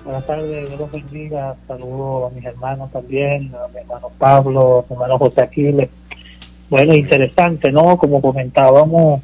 [0.03, 1.55] Buenas tardes, Dios los bendiga.
[1.67, 5.89] Saludos a mis hermanos también, a mi hermano Pablo, a mi hermano José Aquiles.
[6.72, 7.97] Bueno, interesante, ¿no?
[7.97, 9.22] Como comentábamos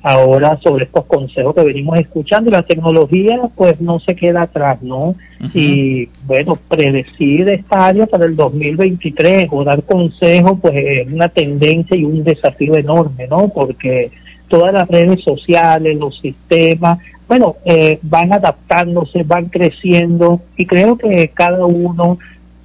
[0.00, 5.16] ahora sobre estos consejos que venimos escuchando, la tecnología pues no se queda atrás, ¿no?
[5.52, 11.96] Y bueno, predecir esta área para el 2023 o dar consejos pues es una tendencia
[11.96, 13.48] y un desafío enorme, ¿no?
[13.48, 14.12] Porque
[14.46, 21.28] todas las redes sociales, los sistemas, bueno, eh, van adaptándose, van creciendo y creo que
[21.34, 22.18] cada uno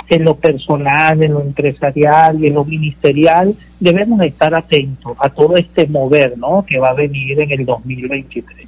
[0.09, 5.55] en lo personal, en lo empresarial y en lo ministerial debemos estar atentos a todo
[5.55, 6.65] este mover, ¿no?
[6.67, 8.67] Que va a venir en el 2023.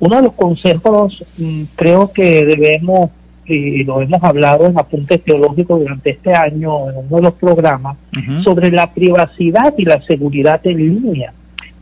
[0.00, 3.10] Uno de los consejos mm, creo que debemos
[3.48, 7.96] y lo hemos hablado en apuntes teológicos durante este año en uno de los programas
[8.44, 11.32] sobre la privacidad y la seguridad en línea,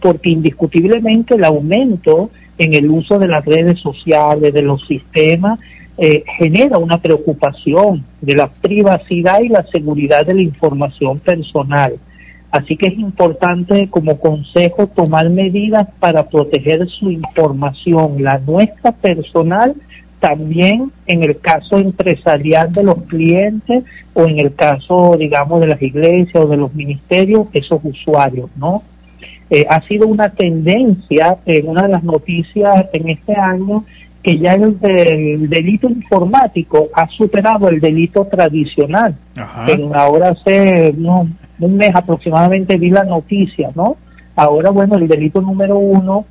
[0.00, 5.58] porque indiscutiblemente el aumento en el uso de las redes sociales, de los sistemas,
[5.98, 11.94] eh, genera una preocupación de la privacidad y la seguridad de la información personal.
[12.50, 19.74] Así que es importante como consejo tomar medidas para proteger su información, la nuestra personal,
[20.20, 23.84] también en el caso empresarial de los clientes
[24.14, 28.82] o en el caso, digamos, de las iglesias o de los ministerios, esos usuarios, ¿no?
[29.48, 33.84] Eh, ha sido una tendencia en una de las noticias en este año
[34.26, 39.14] que ya el, el delito informático ha superado el delito tradicional.
[39.68, 40.92] En, ahora hace
[41.60, 43.96] un mes aproximadamente vi la noticia, ¿no?
[44.34, 46.24] Ahora, bueno, el delito número uno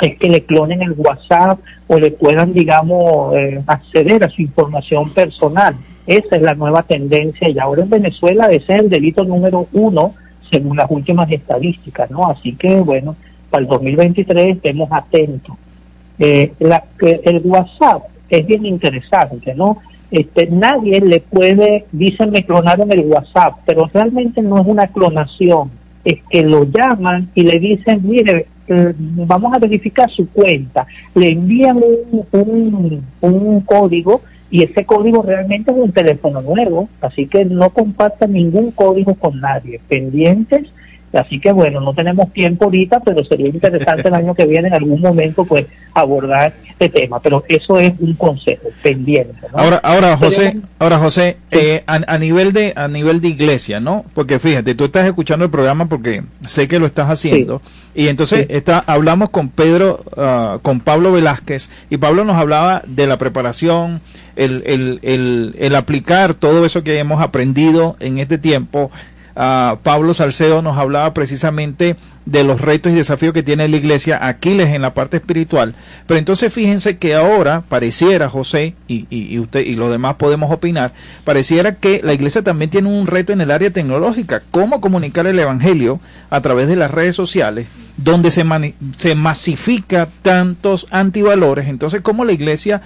[0.00, 1.58] es que le clonen el WhatsApp
[1.88, 5.74] o le puedan, digamos, eh, acceder a su información personal.
[6.06, 10.14] Esa es la nueva tendencia y ahora en Venezuela ese es el delito número uno
[10.48, 12.30] según las últimas estadísticas, ¿no?
[12.30, 13.16] Así que, bueno,
[13.50, 15.56] para el 2023 estemos atentos.
[16.18, 19.78] Eh, la, el WhatsApp es bien interesante, ¿no?
[20.10, 25.70] este, nadie le puede, dicen me clonaron el WhatsApp, pero realmente no es una clonación,
[26.04, 31.30] es que lo llaman y le dicen, mire, eh, vamos a verificar su cuenta, le
[31.30, 37.44] envían un, un, un código y ese código realmente es un teléfono nuevo, así que
[37.44, 40.68] no compartan ningún código con nadie, pendientes
[41.12, 44.74] Así que bueno, no tenemos tiempo ahorita, pero sería interesante el año que viene en
[44.74, 47.20] algún momento pues abordar este tema.
[47.20, 49.34] Pero eso es un consejo pendiente.
[49.52, 49.58] ¿no?
[49.58, 54.04] Ahora, ahora José, ahora José, eh, a, nivel de a nivel de iglesia, ¿no?
[54.14, 57.62] Porque fíjate, tú estás escuchando el programa porque sé que lo estás haciendo
[57.94, 63.06] y entonces está hablamos con Pedro, ah, con Pablo Velázquez y Pablo nos hablaba de
[63.06, 64.00] la preparación,
[64.36, 68.90] el, el, el, el aplicar todo eso que hemos aprendido en este tiempo
[69.36, 74.70] Pablo Salcedo nos hablaba precisamente de los retos y desafíos que tiene la iglesia, Aquiles
[74.70, 75.74] en la parte espiritual.
[76.06, 80.92] Pero entonces fíjense que ahora pareciera, José, y, y, usted y los demás podemos opinar,
[81.24, 84.42] pareciera que la iglesia también tiene un reto en el área tecnológica.
[84.50, 87.68] ¿Cómo comunicar el evangelio a través de las redes sociales?
[87.98, 88.44] donde se,
[88.98, 92.82] se masifica tantos antivalores, entonces cómo la iglesia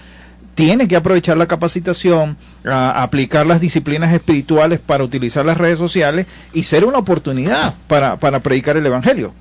[0.60, 6.64] tiene que aprovechar la capacitación, aplicar las disciplinas espirituales para utilizar las redes sociales y
[6.64, 9.32] ser una oportunidad para, para predicar el Evangelio.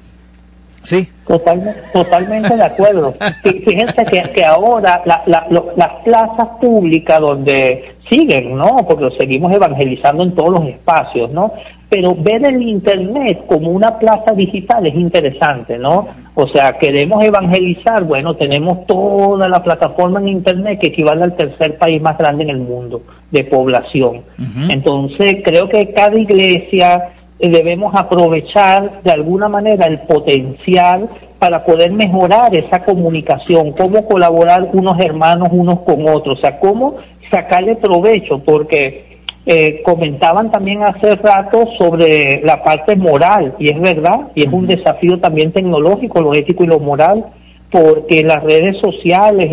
[0.84, 1.10] Sí.
[1.28, 3.14] Totalmente, totalmente de acuerdo.
[3.44, 5.46] Fíjense que, que ahora la, la,
[5.76, 8.88] las plazas públicas donde siguen, ¿no?
[8.88, 11.52] Porque seguimos evangelizando en todos los espacios, ¿no?
[11.90, 16.08] Pero ver el Internet como una plaza digital es interesante, ¿no?
[16.36, 21.78] O sea, queremos evangelizar, bueno, tenemos toda la plataforma en Internet que equivale al tercer
[21.78, 24.22] país más grande en el mundo de población.
[24.70, 31.10] Entonces, creo que cada iglesia eh, debemos aprovechar de alguna manera el potencial
[31.40, 36.98] para poder mejorar esa comunicación, cómo colaborar unos hermanos unos con otros, o sea, cómo
[37.32, 39.09] sacarle provecho, porque
[39.52, 44.68] eh, comentaban también hace rato sobre la parte moral, y es verdad, y es un
[44.68, 47.26] desafío también tecnológico, lo ético y lo moral,
[47.72, 49.50] porque en las redes sociales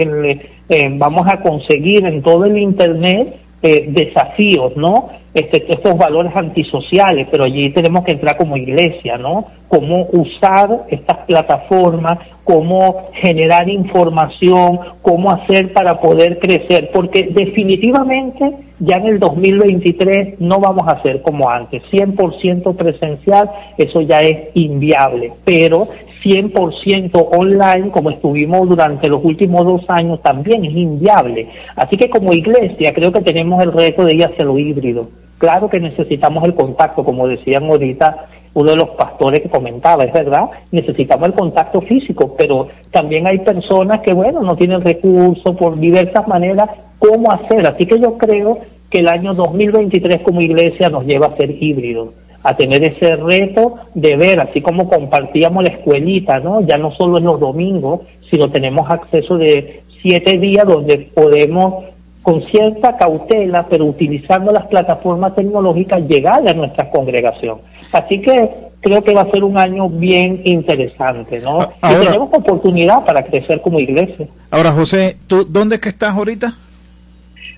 [0.99, 5.09] vamos a conseguir en todo el Internet eh, desafíos, ¿no?
[5.32, 9.47] Este, estos valores antisociales, pero allí tenemos que entrar como iglesia, ¿no?
[9.68, 18.97] Cómo usar estas plataformas, cómo generar información, cómo hacer para poder crecer, porque definitivamente ya
[18.97, 25.33] en el 2023 no vamos a ser como antes, 100% presencial, eso ya es inviable,
[25.45, 25.89] pero
[26.22, 31.49] 100% online, como estuvimos durante los últimos dos años, también es inviable.
[31.77, 35.09] Así que como iglesia creo que tenemos el reto de ir hacia lo híbrido.
[35.39, 40.12] Claro que necesitamos el contacto, como decían ahorita uno de los pastores que comentaba, es
[40.14, 45.79] verdad, necesitamos el contacto físico, pero también hay personas que, bueno, no tienen recursos por
[45.79, 47.66] diversas maneras, ¿cómo hacer?
[47.66, 48.59] Así que yo creo
[48.90, 52.11] que el año 2023 como iglesia nos lleva a ser híbridos
[52.47, 56.61] a tener ese reto de ver, así como compartíamos la escuelita, ¿no?
[56.61, 61.86] Ya no solo en los domingos, sino tenemos acceso de siete días donde podemos
[62.22, 67.59] con cierta cautela, pero utilizando las plataformas tecnológicas, llegar a nuestra congregación.
[67.90, 68.49] Así que
[68.80, 71.72] creo que va a ser un año bien interesante, ¿no?
[71.82, 74.28] y tenemos oportunidad para crecer como iglesia.
[74.53, 76.55] Ahora, José, ¿tú dónde es que estás ahorita?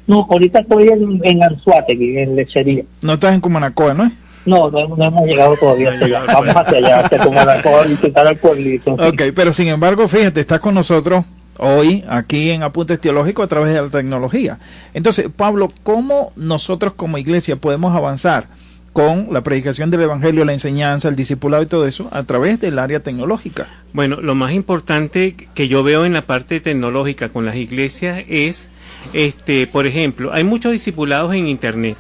[0.09, 2.83] No, ahorita estoy en, en Anzuategui, en Lechería.
[3.03, 4.11] No estás en Cumanacoa, ¿no?
[4.47, 6.25] No, no, no, hemos llegado todavía hasta allá.
[6.27, 8.95] Vamos hacia allá, hacia Cumanacoa, a visitar al pueblito.
[8.95, 11.25] Ok, pero sin embargo, fíjate, estás con nosotros
[11.59, 14.59] hoy aquí en Apuntes Teológicos a través de la tecnología.
[14.95, 18.47] Entonces, Pablo, ¿cómo nosotros como iglesia podemos avanzar
[18.95, 22.79] con la predicación del Evangelio, la enseñanza, el discipulado y todo eso a través del
[22.79, 23.67] área tecnológica?
[23.93, 28.69] Bueno, lo más importante que yo veo en la parte tecnológica con las iglesias es,
[29.13, 31.97] este, por ejemplo, hay muchos discipulados en Internet,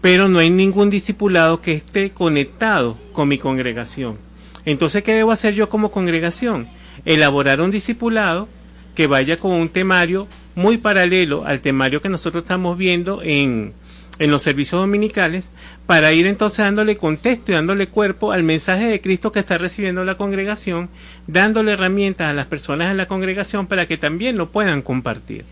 [0.00, 4.16] pero no hay ningún discipulado que esté conectado con mi congregación.
[4.64, 6.68] Entonces, ¿qué debo hacer yo como congregación?
[7.04, 8.48] Elaborar un discipulado
[8.94, 13.72] que vaya con un temario muy paralelo al temario que nosotros estamos viendo en,
[14.18, 15.48] en los servicios dominicales,
[15.86, 20.04] para ir entonces dándole contexto y dándole cuerpo al mensaje de Cristo que está recibiendo
[20.04, 20.90] la congregación,
[21.26, 25.44] dándole herramientas a las personas en la congregación para que también lo puedan compartir.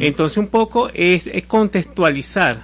[0.00, 2.62] Entonces un poco es, contextualizar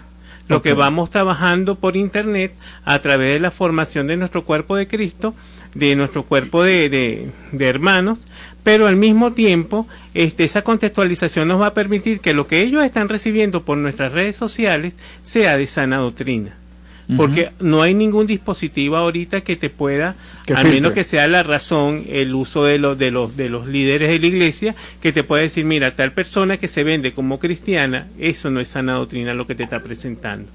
[0.49, 2.55] lo que vamos trabajando por internet
[2.85, 5.35] a través de la formación de nuestro cuerpo de Cristo,
[5.75, 8.19] de nuestro cuerpo de, de hermanos,
[8.63, 12.85] pero al mismo tiempo este, esa contextualización nos va a permitir que lo que ellos
[12.85, 16.62] están recibiendo por nuestras redes sociales sea de sana doctrina.
[17.17, 20.15] Porque no hay ningún dispositivo ahorita que te pueda,
[20.47, 23.67] Que a menos que sea la razón, el uso de los de los de los
[23.67, 27.39] líderes de la iglesia, que te pueda decir, mira, tal persona que se vende como
[27.39, 30.49] cristiana, eso no es sana doctrina lo que te está presentando.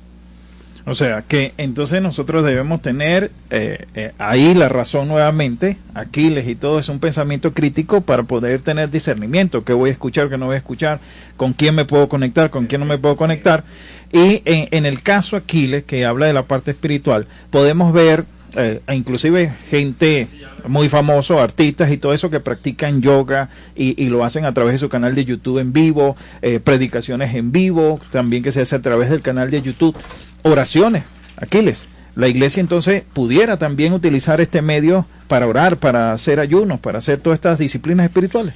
[0.90, 6.56] O sea, que entonces nosotros debemos tener eh, eh, ahí la razón nuevamente, Aquiles y
[6.56, 10.46] todo es un pensamiento crítico para poder tener discernimiento, qué voy a escuchar, qué no
[10.46, 11.02] voy a escuchar,
[11.36, 13.66] con quién me puedo conectar, con quién no me puedo conectar.
[14.14, 18.24] Y en, en el caso Aquiles, que habla de la parte espiritual, podemos ver
[18.58, 20.28] eh, inclusive gente
[20.68, 24.78] muy famoso, artistas y todo eso que practican yoga y, lo hacen a través de
[24.80, 28.82] su canal de YouTube en vivo, eh, predicaciones en vivo, también que se hace a
[28.82, 29.96] través del canal de YouTube,
[30.44, 31.04] oraciones,
[31.38, 31.88] Aquiles.
[32.16, 37.20] La iglesia entonces pudiera también utilizar este medio para orar, para hacer ayunos, para hacer
[37.20, 38.56] todas estas disciplinas espirituales.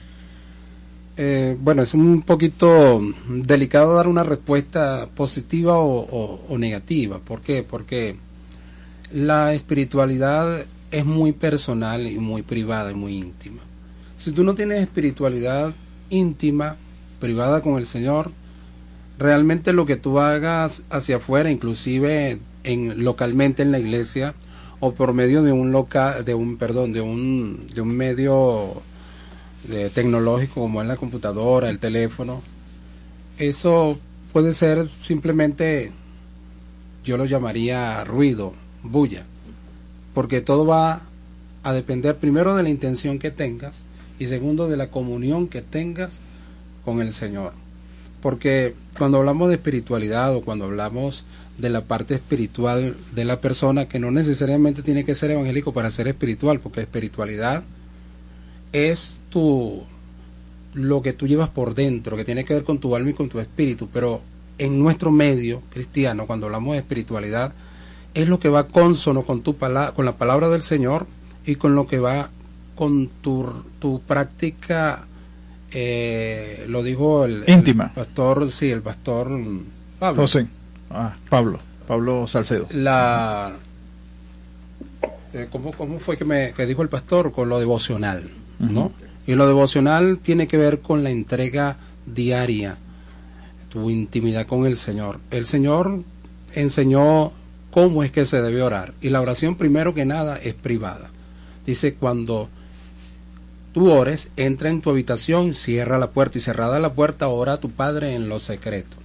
[1.17, 2.99] Eh, bueno, es un poquito
[3.29, 7.19] delicado dar una respuesta positiva o, o- o negativa.
[7.19, 7.63] ¿Por qué?
[7.63, 8.15] Porque
[9.13, 13.61] la espiritualidad es muy personal y muy privada y muy íntima.
[14.17, 15.73] Si tú no tienes espiritualidad
[16.09, 16.75] íntima,
[17.19, 18.31] privada con el Señor,
[19.17, 24.33] realmente lo que tú hagas hacia afuera, inclusive en localmente en la iglesia
[24.79, 28.81] o por medio de un local, de un perdón, de un de un medio
[29.67, 32.41] de tecnológico como es la computadora, el teléfono,
[33.37, 33.97] eso
[34.33, 35.91] puede ser simplemente,
[37.03, 38.53] yo lo llamaría ruido,
[38.83, 39.23] bulla,
[40.13, 41.01] porque todo va
[41.63, 43.83] a depender primero de la intención que tengas
[44.19, 46.17] y segundo de la comunión que tengas
[46.85, 47.53] con el Señor.
[48.21, 51.23] Porque cuando hablamos de espiritualidad o cuando hablamos
[51.57, 55.91] de la parte espiritual de la persona, que no necesariamente tiene que ser evangélico para
[55.91, 57.63] ser espiritual, porque espiritualidad
[58.73, 59.83] es tu
[60.73, 63.27] lo que tú llevas por dentro, que tiene que ver con tu alma y con
[63.27, 64.21] tu espíritu, pero
[64.57, 67.53] en nuestro medio cristiano, cuando hablamos de espiritualidad,
[68.13, 71.07] es lo que va consono con tu pala- con la palabra del Señor
[71.45, 72.29] y con lo que va
[72.75, 73.47] con tu,
[73.79, 75.05] tu práctica,
[75.71, 77.91] eh, lo dijo el, el Íntima.
[77.93, 79.29] pastor, sí, el pastor
[79.99, 80.21] Pablo.
[80.23, 80.47] José,
[80.89, 82.67] ah, Pablo, Pablo Salcedo.
[82.71, 83.53] La,
[85.33, 87.31] eh, ¿cómo, ¿Cómo fue que me que dijo el pastor?
[87.31, 88.23] Con lo devocional,
[88.59, 88.91] ¿no?
[89.27, 92.77] Y lo devocional tiene que ver con la entrega diaria,
[93.69, 95.19] tu intimidad con el Señor.
[95.29, 96.01] El Señor
[96.53, 97.31] enseñó
[97.71, 98.93] cómo es que se debe orar.
[99.01, 101.09] Y la oración, primero que nada, es privada.
[101.65, 102.49] Dice, cuando
[103.73, 107.59] tú ores, entra en tu habitación, cierra la puerta y cerrada la puerta, ora a
[107.59, 108.97] tu Padre en lo secreto.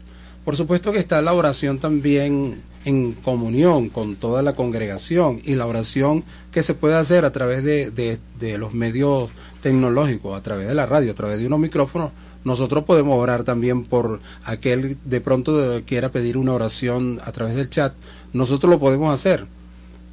[0.45, 5.67] Por supuesto que está la oración también en comunión con toda la congregación y la
[5.67, 10.69] oración que se puede hacer a través de, de- de los medios tecnológicos, a través
[10.69, 12.13] de la radio, a través de unos micrófonos.
[12.45, 17.69] Nosotros podemos orar también por aquel de pronto quiera pedir una oración a través del
[17.71, 17.93] chat.
[18.33, 19.47] Nosotros lo podemos hacer.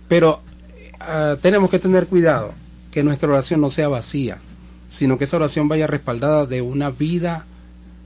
[0.07, 0.41] Pero
[0.99, 2.53] ah, tenemos que tener cuidado
[2.91, 4.37] que nuestra oración no sea vacía,
[4.87, 7.45] sino que esa oración vaya respaldada de una vida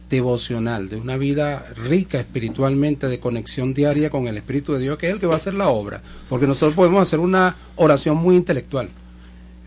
[0.09, 5.07] devocional, de una vida rica espiritualmente, de conexión diaria con el Espíritu de Dios, que
[5.07, 6.01] es el que va a hacer la obra.
[6.29, 8.89] Porque nosotros podemos hacer una oración muy intelectual,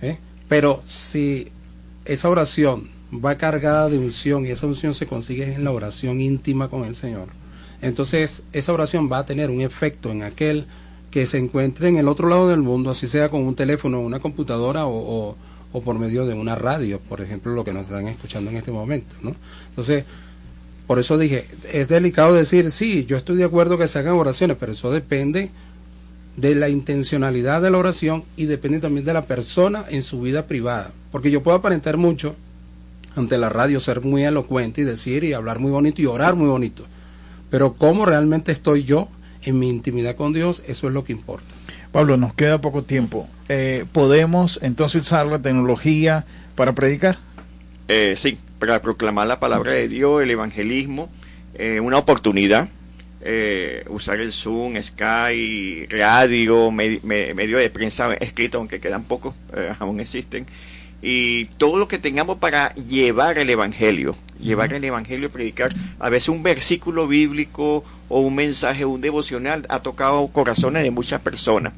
[0.00, 0.18] ¿eh?
[0.48, 1.48] pero si
[2.04, 6.68] esa oración va cargada de unción y esa unción se consigue en la oración íntima
[6.68, 7.28] con el Señor,
[7.82, 10.66] entonces esa oración va a tener un efecto en aquel
[11.10, 14.20] que se encuentre en el otro lado del mundo, así sea con un teléfono, una
[14.20, 15.36] computadora o,
[15.72, 19.16] por medio de una radio, por ejemplo, lo que nos están escuchando en este momento,
[19.22, 19.34] ¿no?
[19.70, 20.04] Entonces,
[20.86, 24.56] por eso dije, es delicado decir, sí, yo estoy de acuerdo que se hagan oraciones,
[24.58, 25.50] pero eso depende
[26.36, 30.46] de la intencionalidad de la oración y depende también de la persona en su vida
[30.46, 30.90] privada.
[31.12, 32.34] Porque yo puedo aparentar mucho
[33.16, 36.48] ante la radio, ser muy elocuente y decir y hablar muy bonito y orar muy
[36.48, 36.84] bonito.
[37.50, 39.08] Pero cómo realmente estoy yo
[39.42, 41.46] en mi intimidad con Dios, eso es lo que importa.
[41.92, 43.28] Pablo, nos queda poco tiempo.
[43.48, 46.24] Eh, ¿Podemos entonces usar la tecnología
[46.54, 47.18] para predicar?
[47.88, 51.08] Eh, sí, para proclamar la palabra de Dios, el evangelismo,
[51.54, 52.68] eh, una oportunidad,
[53.22, 59.34] eh, usar el Zoom, Sky, radio, me- me- medio de prensa escrito, aunque quedan pocos,
[59.56, 60.46] eh, aún existen,
[61.02, 65.74] y todo lo que tengamos para llevar el evangelio, llevar el evangelio y predicar.
[65.98, 71.20] A veces un versículo bíblico o un mensaje, un devocional ha tocado corazones de muchas
[71.20, 71.72] personas.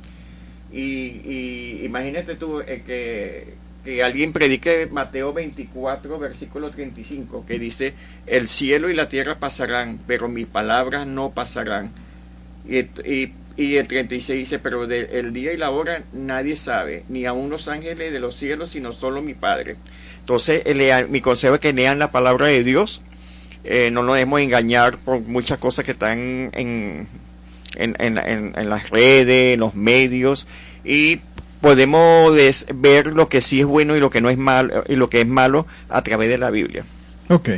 [0.72, 3.54] Y, y imagínate tú eh, que,
[3.84, 7.94] que alguien predique Mateo 24, versículo 35, que dice,
[8.26, 11.90] el cielo y la tierra pasarán, pero mis palabras no pasarán.
[12.66, 17.04] Y, y, y el 36 dice, pero del el día y la hora nadie sabe,
[17.08, 19.76] ni aun los ángeles de los cielos, sino solo mi Padre.
[20.22, 23.02] Entonces, eh, lean- mi consejo es que lean la palabra de Dios,
[23.64, 26.18] eh, no nos debemos engañar por muchas cosas que están
[26.54, 27.06] en,
[27.74, 30.48] en, en, en, en las redes, en los medios
[30.84, 31.20] y
[31.60, 32.34] podemos
[32.74, 35.20] ver lo que sí es bueno y lo que no es malo y lo que
[35.20, 36.84] es malo a través de la Biblia.
[37.28, 37.50] Ok.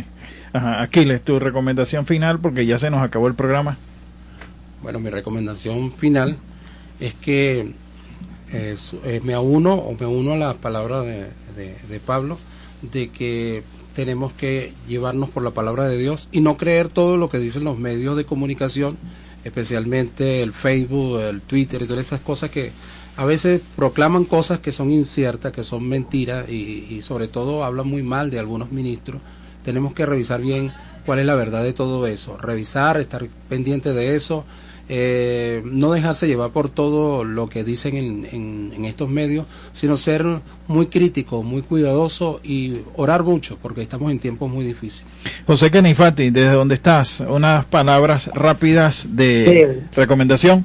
[0.52, 0.82] Ajá.
[0.82, 3.76] Aquiles, tu recomendación final porque ya se nos acabó el programa.
[4.82, 6.36] Bueno, mi recomendación final
[7.00, 7.72] es que
[8.52, 12.38] eh, eh, me uno o me uno a la palabra de, de- de Pablo
[12.92, 13.62] de que
[13.94, 17.64] tenemos que llevarnos por la palabra de Dios y no creer todo lo que dicen
[17.64, 18.98] los medios de comunicación,
[19.44, 22.72] especialmente el Facebook, el Twitter y todas esas cosas que
[23.16, 27.86] a veces proclaman cosas que son inciertas, que son mentiras y, y sobre todo hablan
[27.86, 29.20] muy mal de algunos ministros.
[29.64, 30.72] Tenemos que revisar bien
[31.06, 34.44] cuál es la verdad de todo eso, revisar, estar pendiente de eso,
[34.88, 39.96] eh, no dejarse llevar por todo lo que dicen en, en- en estos medios, sino
[39.96, 40.24] ser
[40.68, 45.10] muy crítico, muy cuidadoso y orar mucho, porque estamos en tiempos muy difíciles.
[45.46, 49.44] José Kenifati, desde donde estás, unas palabras rápidas de
[49.96, 50.64] recomendación.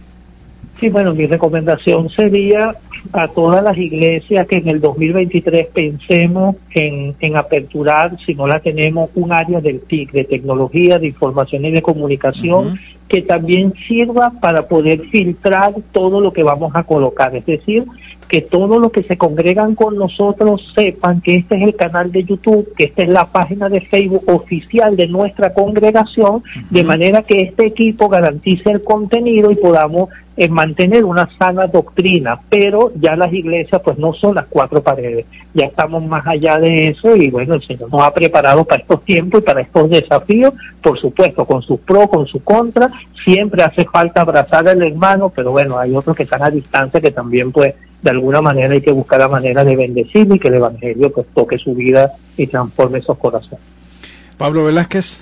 [0.79, 2.73] Sí, bueno, mi recomendación sería
[3.13, 8.59] a todas las iglesias que en el 2023 pensemos en, en aperturar, si no la
[8.59, 12.79] tenemos, un área del TIC, de tecnología, de información y de comunicación,
[13.09, 17.35] que también sirva para poder filtrar todo lo que vamos a colocar.
[17.35, 17.85] Es decir,
[18.29, 22.23] que todos los que se congregan con nosotros sepan que este es el canal de
[22.23, 27.41] YouTube, que esta es la página de Facebook oficial de nuestra congregación, de manera que
[27.41, 33.33] este equipo garantice el contenido y podamos eh, mantener una sana doctrina, pero ya las
[33.33, 37.55] iglesias pues no son las cuatro paredes, ya estamos más allá de eso y bueno,
[37.55, 41.61] el Señor nos ha preparado para estos tiempos y para estos desafíos, por supuesto, con
[41.61, 42.89] sus pros, con su contra,
[43.23, 47.11] siempre hace falta abrazar al hermano, pero bueno, hay otros que están a distancia que
[47.11, 50.55] también pues de alguna manera hay que buscar la manera de bendecirlo y que el
[50.55, 53.59] Evangelio pues toque su vida y transforme esos corazones.
[54.37, 55.21] Pablo Velázquez.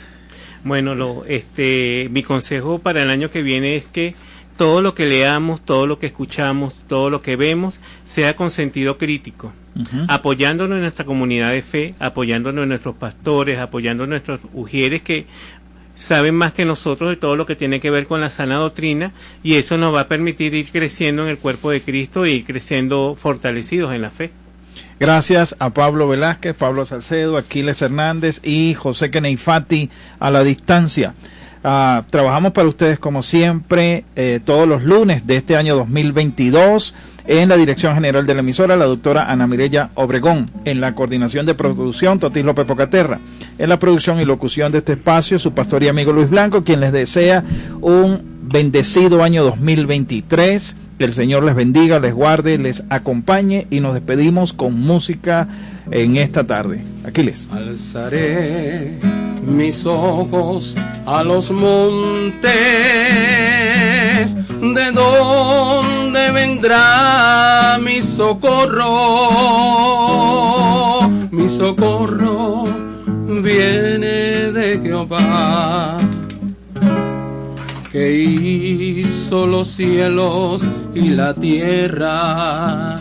[0.64, 4.16] Bueno, lo, este, mi consejo para el año que viene es que
[4.58, 8.98] todo lo que leamos, todo lo que escuchamos, todo lo que vemos, sea con sentido
[8.98, 9.54] crítico,
[10.08, 15.28] apoyándonos en nuestra comunidad de fe, apoyándonos en nuestros pastores, apoyando a nuestros ujieres que
[15.98, 19.12] saben más que nosotros de todo lo que tiene que ver con la sana doctrina
[19.43, 22.45] y eso nos va a permitir ir creciendo en el cuerpo de Cristo e ir
[22.45, 24.32] creciendo fortalecidos en la fe.
[25.00, 29.89] Gracias a Pablo Velázquez, Pablo Salcedo, Aquiles Hernández y José Keneifati
[30.20, 31.14] a la distancia.
[31.64, 36.93] Ah, trabajamos para ustedes como siempre eh, todos los lunes de este año 2022
[37.26, 41.45] en la dirección general de la emisora la doctora Ana Mirella Obregón, en la coordinación
[41.45, 43.20] de producción Totis López Pocaterra,
[43.58, 46.80] en la producción y locución de este espacio su pastor y amigo Luis Blanco, quien
[46.80, 47.43] les desea
[47.82, 50.76] un bendecido año 2023.
[50.97, 55.47] Que el Señor les bendiga, les guarde, les acompañe y nos despedimos con música
[55.91, 56.82] en esta tarde.
[57.05, 57.45] Aquiles.
[57.51, 58.97] Alzaré
[59.45, 62.41] mis ojos a los montes,
[64.60, 68.88] de donde vendrá mi socorro.
[71.32, 72.27] Mi socorro
[73.48, 75.98] viene de Jehová,
[77.91, 80.62] que hizo los cielos
[80.93, 82.98] y la tierra.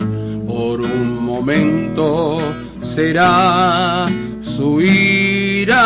[0.47, 2.39] Por un momento
[2.79, 4.07] será
[4.41, 5.79] su ira,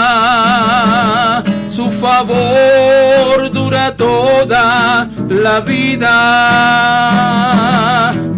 [1.67, 6.11] su favor dura toda la vida.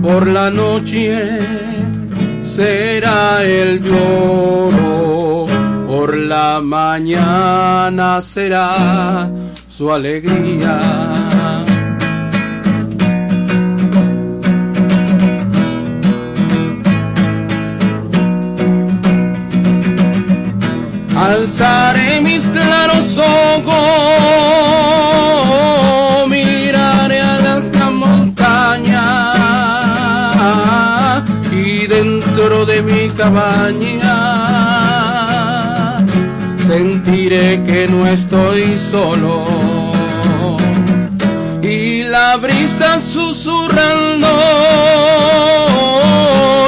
[0.02, 1.40] Por la noche
[2.42, 5.48] será el lloro,
[6.04, 9.32] por la mañana será
[9.70, 10.78] su alegría.
[21.16, 23.78] Alzaré mis claros ojos,
[26.28, 29.14] miraré a las montañas
[31.50, 34.03] y dentro de mi cabaña
[37.66, 39.46] que no estoy solo.
[41.62, 44.28] Y la brisa susurrando,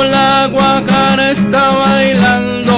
[0.09, 2.75] la guajara está bailando.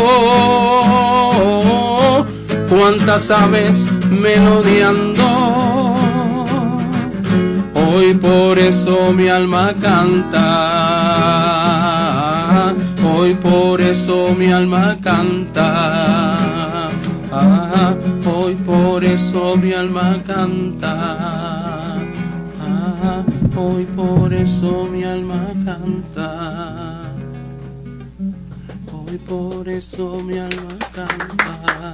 [2.70, 5.26] Cuántas aves melodiando.
[7.74, 10.46] Hoy por eso mi alma canta,
[13.12, 16.38] hoy por eso mi alma canta,
[17.32, 21.98] ah, hoy por eso mi alma canta,
[22.62, 23.24] ah,
[23.56, 27.14] hoy por eso mi alma canta.
[28.92, 31.88] Hoy por eso mi alma canta.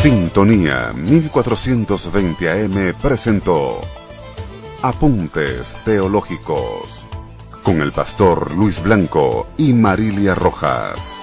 [0.00, 3.80] Sintonía 1420 AM presentó
[4.80, 6.97] Apuntes Teológicos
[7.68, 11.20] con el pastor Luis Blanco y Marilia Rojas.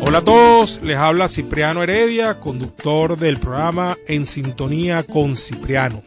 [0.00, 6.02] Hola a todos, les habla Cipriano Heredia, conductor del programa En Sintonía con Cipriano.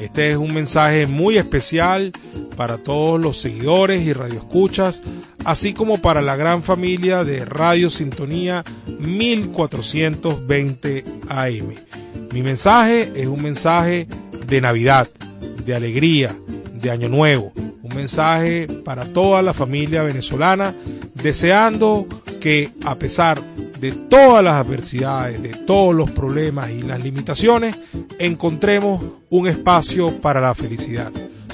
[0.00, 2.10] Este es un mensaje muy especial
[2.56, 5.04] para todos los seguidores y radioescuchas,
[5.44, 8.64] así como para la gran familia de Radio Sintonía
[8.98, 11.74] 1420 AM.
[12.32, 14.06] Mi mensaje es un mensaje
[14.46, 15.08] de Navidad,
[15.64, 16.36] de alegría,
[16.74, 20.74] de Año Nuevo, un mensaje para toda la familia venezolana,
[21.14, 22.06] deseando
[22.40, 23.40] que a pesar
[23.80, 27.76] de todas las adversidades, de todos los problemas y las limitaciones,
[28.18, 31.10] encontremos un espacio para la felicidad,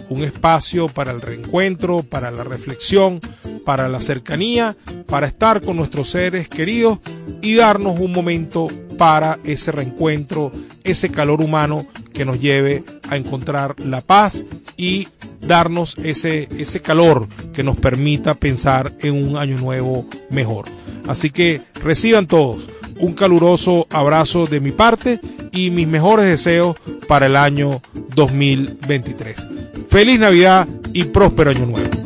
[0.09, 3.21] un espacio para el reencuentro, para la reflexión,
[3.67, 4.77] para la cercanía,
[5.09, 7.01] para estar con nuestros seres queridos
[7.43, 10.53] y darnos un momento para ese reencuentro,
[10.85, 14.45] ese calor humano que nos lleve a encontrar la paz
[14.77, 15.09] y
[15.41, 20.67] darnos ese, ese calor que nos permita pensar en un año nuevo mejor.
[21.09, 22.69] Así que reciban todos
[23.01, 25.21] un caluroso abrazo de mi parte
[25.53, 26.77] y mis mejores deseos
[27.09, 27.83] para el año
[28.15, 29.49] 2023.
[29.89, 32.06] Feliz Navidad y próspero año nuevo.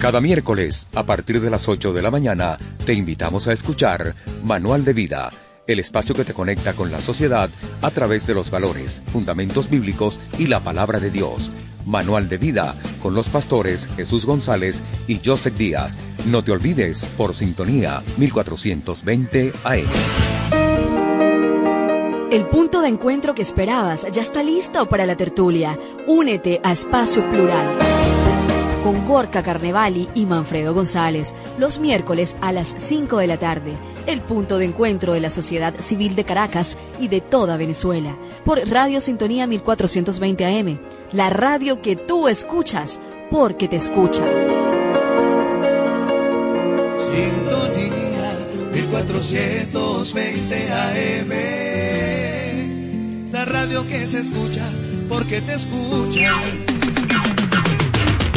[0.00, 4.84] Cada miércoles, a partir de las 8 de la mañana, te invitamos a escuchar Manual
[4.84, 5.30] de Vida,
[5.66, 7.48] el espacio que te conecta con la sociedad
[7.80, 11.50] a través de los valores, fundamentos bíblicos y la palabra de Dios.
[11.86, 15.96] Manual de Vida con los pastores Jesús González y Joseph Díaz.
[16.26, 19.86] No te olvides por sintonía 1420 AM.
[22.30, 25.78] El punto de encuentro que esperabas ya está listo para la tertulia.
[26.06, 27.95] Únete a Espacio Plural
[28.86, 33.72] con Gorka Carnevali y Manfredo González, los miércoles a las 5 de la tarde,
[34.06, 38.60] el punto de encuentro de la sociedad civil de Caracas y de toda Venezuela, por
[38.68, 40.78] Radio Sintonía 1420 AM,
[41.10, 44.24] la radio que tú escuchas porque te escucha.
[46.96, 48.38] Sintonía
[48.72, 51.32] 1420 AM,
[53.32, 54.62] la radio que se escucha
[55.08, 56.30] porque te escucha.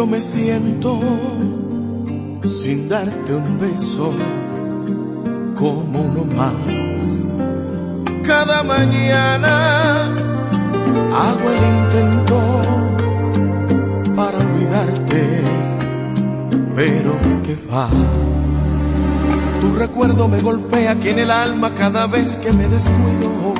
[0.00, 0.98] Yo me siento
[2.42, 4.10] sin darte un beso
[5.54, 6.54] como uno más.
[8.24, 10.04] Cada mañana
[11.12, 12.40] hago el intento
[14.16, 15.42] para olvidarte,
[16.74, 17.90] pero que va.
[19.60, 23.59] Tu recuerdo me golpea aquí en el alma cada vez que me descuido.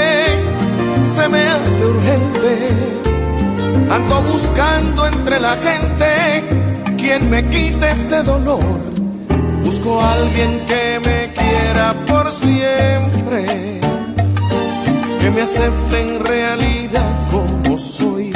[1.11, 2.51] se me hace urgente.
[3.91, 6.07] Ando buscando entre la gente
[6.97, 8.63] quien me quite este dolor.
[9.63, 13.81] Busco a alguien que me quiera por siempre.
[15.19, 18.31] que me acepte en realidad como soy.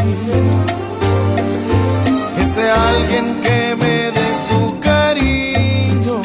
[2.44, 6.22] Ese alguien que me dé su cariño,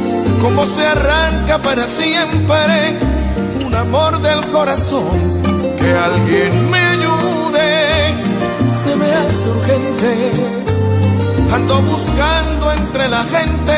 [0.41, 2.97] cómo se arranca para siempre
[3.63, 5.41] un amor del corazón.
[5.79, 8.13] Que alguien me ayude,
[8.83, 10.31] se me hace urgente.
[11.53, 13.75] Ando buscando entre la gente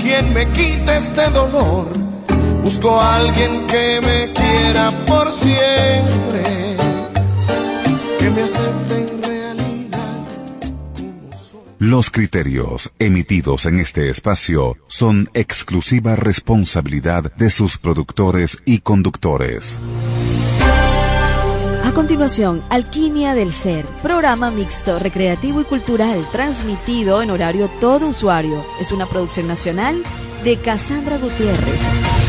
[0.00, 1.88] quien me quite este dolor.
[2.62, 6.76] Busco a alguien que me quiera por siempre,
[8.18, 9.15] que me acepte.
[11.78, 19.78] Los criterios emitidos en este espacio son exclusiva responsabilidad de sus productores y conductores.
[21.84, 28.64] A continuación, Alquimia del Ser, programa mixto, recreativo y cultural, transmitido en horario todo usuario.
[28.80, 30.02] Es una producción nacional
[30.44, 32.25] de Cassandra Gutiérrez.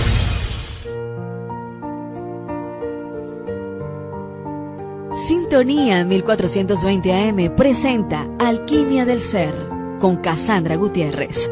[5.49, 9.53] Sintonía 1420 AM presenta Alquimia del Ser
[9.97, 11.49] con Cassandra Gutiérrez.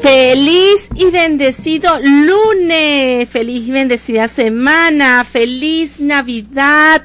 [0.00, 7.02] Feliz y bendecido lunes, feliz y bendecida semana, feliz Navidad.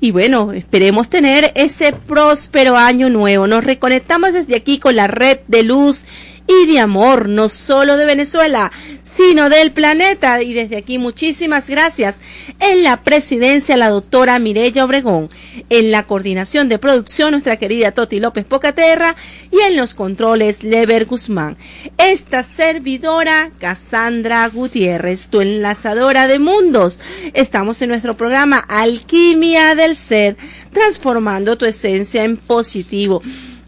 [0.00, 3.48] Y bueno, esperemos tener ese próspero año nuevo.
[3.48, 6.04] Nos reconectamos desde aquí con la red de luz
[6.46, 8.70] y de amor, no solo de Venezuela,
[9.02, 10.42] sino del planeta.
[10.42, 12.16] Y desde aquí muchísimas gracias.
[12.60, 15.30] En la presidencia, la doctora Mireya Obregón.
[15.70, 19.16] En la coordinación de producción, nuestra querida Toti López Pocaterra.
[19.50, 21.56] Y en los controles, Lever Guzmán.
[21.96, 26.98] Esta servidora, Cassandra Gutiérrez, tu enlazadora de mundos.
[27.32, 30.36] Estamos en nuestro programa Alquimia del Ser,
[30.72, 33.22] transformando tu esencia en positivo.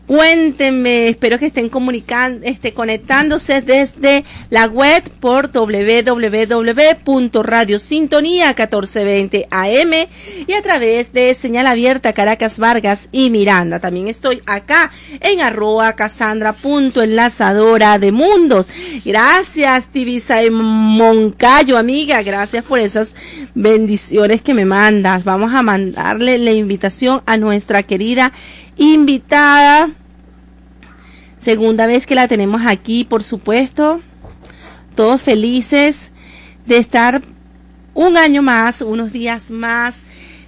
[0.06, 9.90] Cuéntenme, espero que estén comunicando, este, conectándose desde la web por www.radiosintonía 1420 AM
[10.46, 13.80] y a través de señal abierta Caracas Vargas y Miranda.
[13.80, 18.66] También estoy acá en arroba casandra.enlazadora de mundos.
[19.04, 22.22] Gracias, Tibisa Moncayo, amiga.
[22.22, 23.16] Gracias por esas
[23.56, 25.24] bendiciones que me mandas.
[25.24, 28.32] Vamos a mandarle la invitación a nuestra querida
[28.76, 29.90] invitada.
[31.38, 34.00] Segunda vez que la tenemos aquí, por supuesto.
[34.94, 36.10] Todos felices
[36.66, 37.22] de estar
[37.94, 40.02] un año más, unos días más,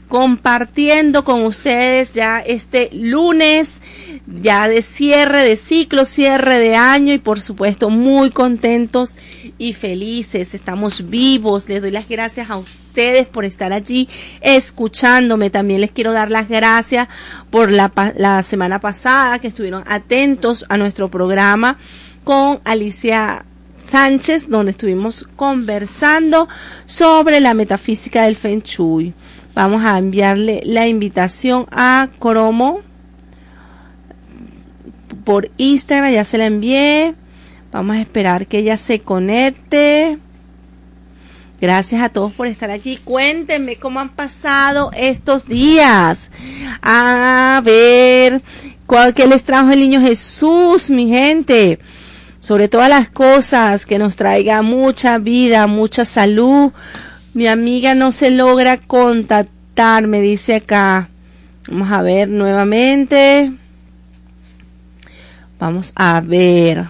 [0.08, 3.80] compartiendo con ustedes ya este lunes,
[4.26, 9.16] ya de cierre de ciclo, cierre de año y por supuesto muy contentos
[9.58, 10.54] y felices.
[10.54, 11.68] Estamos vivos.
[11.68, 14.08] Les doy las gracias a ustedes por estar allí
[14.40, 15.50] escuchándome.
[15.50, 17.08] También les quiero dar las gracias
[17.50, 21.76] por la, la semana pasada que estuvieron atentos a nuestro programa
[22.24, 23.44] con Alicia
[23.90, 26.48] Sánchez, donde estuvimos conversando
[26.86, 29.14] sobre la metafísica del Feng Shui.
[29.58, 32.82] Vamos a enviarle la invitación a Cromo
[35.24, 37.16] por Instagram, ya se la envié.
[37.72, 40.18] Vamos a esperar que ella se conecte.
[41.60, 42.98] Gracias a todos por estar allí.
[42.98, 46.30] Cuéntenme cómo han pasado estos días.
[46.80, 48.42] A ver,
[48.86, 51.80] ¿cuál que les trajo el niño Jesús, mi gente?
[52.38, 56.70] Sobre todas las cosas, que nos traiga mucha vida, mucha salud.
[57.34, 61.08] Mi amiga no se logra contactar, me dice acá.
[61.68, 63.52] Vamos a ver nuevamente.
[65.58, 66.86] Vamos a ver.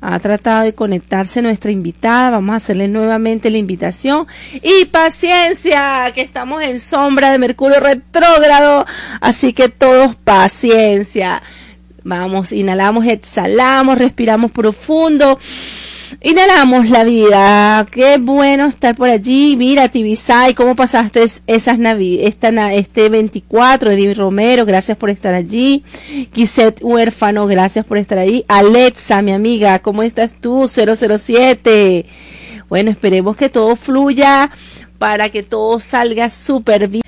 [0.00, 2.30] Ha tratado de conectarse nuestra invitada.
[2.30, 4.26] Vamos a hacerle nuevamente la invitación.
[4.54, 8.86] Y paciencia, que estamos en sombra de Mercurio retrógrado.
[9.20, 11.42] Así que todos paciencia.
[12.02, 15.38] Vamos, inhalamos, exhalamos, respiramos profundo.
[16.22, 17.86] Inhalamos la vida.
[17.90, 19.56] Qué bueno estar por allí.
[19.56, 22.28] Mira, Tibisay, ¿cómo pasaste esas navidades?
[22.28, 25.84] Esta, este 24, Edith Romero, gracias por estar allí.
[26.32, 28.44] Quiset Huérfano, gracias por estar ahí.
[28.48, 30.68] Alexa, mi amiga, ¿cómo estás tú?
[30.68, 32.06] 007.
[32.68, 34.50] Bueno, esperemos que todo fluya
[34.98, 37.02] para que todo salga súper bien.